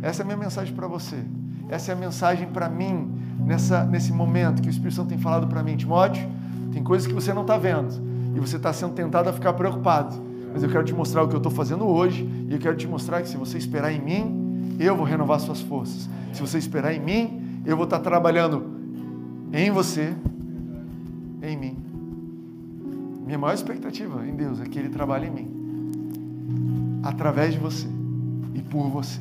Essa 0.00 0.22
é 0.22 0.24
a 0.24 0.26
minha 0.26 0.36
mensagem 0.36 0.74
para 0.74 0.86
você. 0.86 1.22
Essa 1.68 1.92
é 1.92 1.94
a 1.94 1.96
mensagem 1.96 2.48
para 2.48 2.68
mim, 2.68 3.10
nessa, 3.38 3.84
nesse 3.84 4.12
momento 4.12 4.62
que 4.62 4.68
o 4.68 4.70
Espírito 4.70 4.96
Santo 4.96 5.08
tem 5.08 5.18
falado 5.18 5.46
para 5.46 5.62
mim. 5.62 5.76
Timóteo, 5.76 6.28
tem 6.72 6.82
coisas 6.82 7.06
que 7.06 7.14
você 7.14 7.32
não 7.32 7.42
está 7.42 7.56
vendo 7.56 7.94
e 8.34 8.40
você 8.40 8.56
está 8.56 8.72
sendo 8.72 8.94
tentado 8.94 9.28
a 9.28 9.32
ficar 9.32 9.52
preocupado. 9.52 10.16
Mas 10.52 10.62
eu 10.62 10.68
quero 10.68 10.84
te 10.84 10.92
mostrar 10.92 11.22
o 11.22 11.28
que 11.28 11.34
eu 11.34 11.38
estou 11.38 11.52
fazendo 11.52 11.86
hoje 11.86 12.28
e 12.48 12.52
eu 12.52 12.58
quero 12.58 12.76
te 12.76 12.86
mostrar 12.86 13.22
que 13.22 13.28
se 13.28 13.36
você 13.36 13.56
esperar 13.56 13.92
em 13.92 14.00
mim, 14.00 14.76
eu 14.78 14.96
vou 14.96 15.04
renovar 15.04 15.38
suas 15.38 15.60
forças. 15.60 16.08
Se 16.32 16.40
você 16.40 16.58
esperar 16.58 16.92
em 16.92 17.00
mim, 17.00 17.62
eu 17.64 17.76
vou 17.76 17.84
estar 17.84 17.98
tá 17.98 18.02
trabalhando 18.02 18.64
em 19.52 19.70
você, 19.70 20.14
em 21.42 21.56
mim. 21.56 21.76
Minha 23.24 23.38
maior 23.38 23.54
expectativa 23.54 24.26
em 24.26 24.34
Deus 24.34 24.60
é 24.60 24.64
que 24.64 24.78
Ele 24.78 24.88
trabalhe 24.88 25.28
em 25.28 25.30
mim, 25.30 27.00
através 27.02 27.52
de 27.52 27.58
você 27.58 27.91
e 28.54 28.60
por 28.60 28.88
você. 28.88 29.20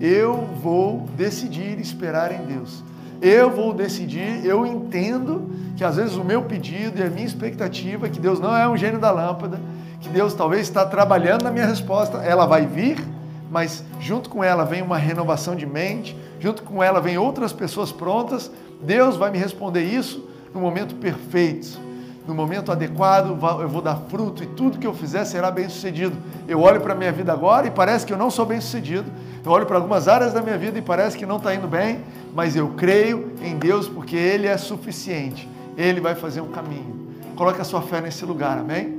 Eu 0.00 0.48
vou 0.62 1.06
decidir 1.16 1.78
esperar 1.80 2.32
em 2.32 2.44
Deus. 2.44 2.82
Eu 3.20 3.50
vou 3.50 3.74
decidir, 3.74 4.44
eu 4.44 4.64
entendo 4.64 5.50
que 5.76 5.82
às 5.82 5.96
vezes 5.96 6.14
o 6.14 6.24
meu 6.24 6.42
pedido 6.42 7.00
e 7.00 7.02
a 7.02 7.10
minha 7.10 7.26
expectativa 7.26 8.06
é 8.06 8.10
que 8.10 8.20
Deus 8.20 8.38
não 8.38 8.56
é 8.56 8.68
um 8.68 8.76
gênio 8.76 9.00
da 9.00 9.10
lâmpada, 9.10 9.60
que 10.00 10.08
Deus 10.08 10.34
talvez 10.34 10.62
está 10.62 10.86
trabalhando 10.86 11.42
na 11.42 11.50
minha 11.50 11.66
resposta, 11.66 12.18
ela 12.18 12.46
vai 12.46 12.64
vir, 12.64 13.04
mas 13.50 13.82
junto 13.98 14.30
com 14.30 14.44
ela 14.44 14.64
vem 14.64 14.82
uma 14.82 14.96
renovação 14.96 15.56
de 15.56 15.66
mente, 15.66 16.16
junto 16.38 16.62
com 16.62 16.80
ela 16.80 17.00
vem 17.00 17.18
outras 17.18 17.52
pessoas 17.52 17.90
prontas. 17.90 18.52
Deus 18.80 19.16
vai 19.16 19.32
me 19.32 19.38
responder 19.38 19.82
isso 19.82 20.28
no 20.54 20.60
momento 20.60 20.94
perfeito 20.94 21.87
no 22.28 22.34
momento 22.34 22.70
adequado, 22.70 23.30
eu 23.58 23.68
vou 23.68 23.80
dar 23.80 23.96
fruto 24.10 24.44
e 24.44 24.46
tudo 24.46 24.78
que 24.78 24.86
eu 24.86 24.92
fizer 24.92 25.24
será 25.24 25.50
bem 25.50 25.66
sucedido. 25.66 26.14
Eu 26.46 26.60
olho 26.60 26.78
para 26.78 26.92
a 26.92 26.94
minha 26.94 27.10
vida 27.10 27.32
agora 27.32 27.66
e 27.66 27.70
parece 27.70 28.04
que 28.04 28.12
eu 28.12 28.18
não 28.18 28.30
sou 28.30 28.44
bem 28.44 28.60
sucedido. 28.60 29.10
Eu 29.42 29.50
olho 29.50 29.64
para 29.64 29.76
algumas 29.76 30.08
áreas 30.08 30.34
da 30.34 30.42
minha 30.42 30.58
vida 30.58 30.78
e 30.78 30.82
parece 30.82 31.16
que 31.16 31.24
não 31.24 31.38
está 31.38 31.54
indo 31.54 31.66
bem, 31.66 32.04
mas 32.34 32.54
eu 32.54 32.68
creio 32.76 33.32
em 33.42 33.56
Deus 33.56 33.88
porque 33.88 34.14
Ele 34.14 34.46
é 34.46 34.58
suficiente. 34.58 35.48
Ele 35.74 36.02
vai 36.02 36.14
fazer 36.14 36.42
um 36.42 36.48
caminho. 36.48 37.08
Coloque 37.34 37.62
a 37.62 37.64
sua 37.64 37.80
fé 37.80 38.02
nesse 38.02 38.26
lugar, 38.26 38.58
amém? 38.58 38.98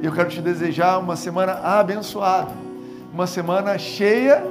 Eu 0.00 0.12
quero 0.12 0.28
te 0.28 0.40
desejar 0.40 0.98
uma 0.98 1.16
semana 1.16 1.54
abençoada, 1.54 2.52
uma 3.12 3.26
semana 3.26 3.76
cheia 3.78 4.44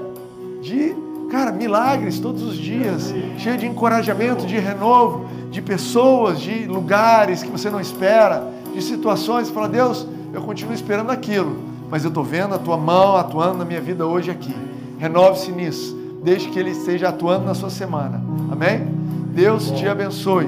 de 0.62 0.94
Cara, 1.30 1.52
milagres 1.52 2.20
todos 2.20 2.42
os 2.42 2.58
dias, 2.58 3.14
cheio 3.38 3.56
de 3.56 3.68
encorajamento, 3.68 4.48
de 4.48 4.58
renovo, 4.58 5.30
de 5.50 5.62
pessoas, 5.62 6.40
de 6.40 6.66
lugares 6.66 7.44
que 7.44 7.50
você 7.50 7.70
não 7.70 7.80
espera, 7.80 8.48
de 8.74 8.82
situações. 8.82 9.50
Fala, 9.50 9.68
Deus, 9.68 10.06
eu 10.34 10.42
continuo 10.42 10.74
esperando 10.74 11.10
aquilo, 11.10 11.58
mas 11.90 12.04
eu 12.04 12.10
estou 12.10 12.24
vendo 12.24 12.56
a 12.56 12.60
tua 12.60 12.78
mão 12.78 13.16
atuando 13.16 13.58
na 13.58 13.66
minha 13.66 13.82
vida 13.82 14.06
hoje 14.06 14.30
aqui. 14.30 14.56
Renove-se 14.98 15.52
nisso, 15.52 15.98
deixe 16.24 16.50
que 16.50 16.60
Ele 16.60 16.72
esteja 16.72 17.10
atuando 17.10 17.46
na 17.46 17.54
sua 17.54 17.70
semana. 17.70 18.22
Amém? 18.52 18.88
Deus 19.34 19.72
te 19.72 19.88
abençoe. 19.88 20.48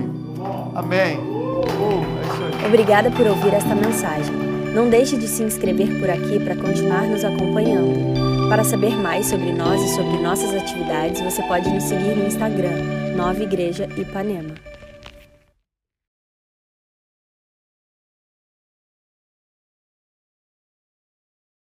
Amém. 0.75 1.17
Uh, 1.17 2.63
é 2.63 2.67
Obrigada 2.67 3.11
por 3.11 3.25
ouvir 3.27 3.53
esta 3.53 3.73
mensagem. 3.75 4.33
Não 4.73 4.89
deixe 4.89 5.17
de 5.17 5.27
se 5.27 5.43
inscrever 5.43 5.99
por 5.99 6.09
aqui 6.09 6.39
para 6.39 6.55
continuar 6.55 7.03
nos 7.03 7.23
acompanhando. 7.23 8.49
Para 8.49 8.63
saber 8.63 8.95
mais 8.97 9.27
sobre 9.27 9.51
nós 9.53 9.81
e 9.81 9.95
sobre 9.95 10.17
nossas 10.21 10.53
atividades, 10.53 11.21
você 11.21 11.41
pode 11.43 11.69
nos 11.69 11.83
seguir 11.83 12.15
no 12.15 12.25
Instagram, 12.25 13.15
Nova 13.15 13.41
Igreja 13.41 13.87
Ipanema. 13.97 14.70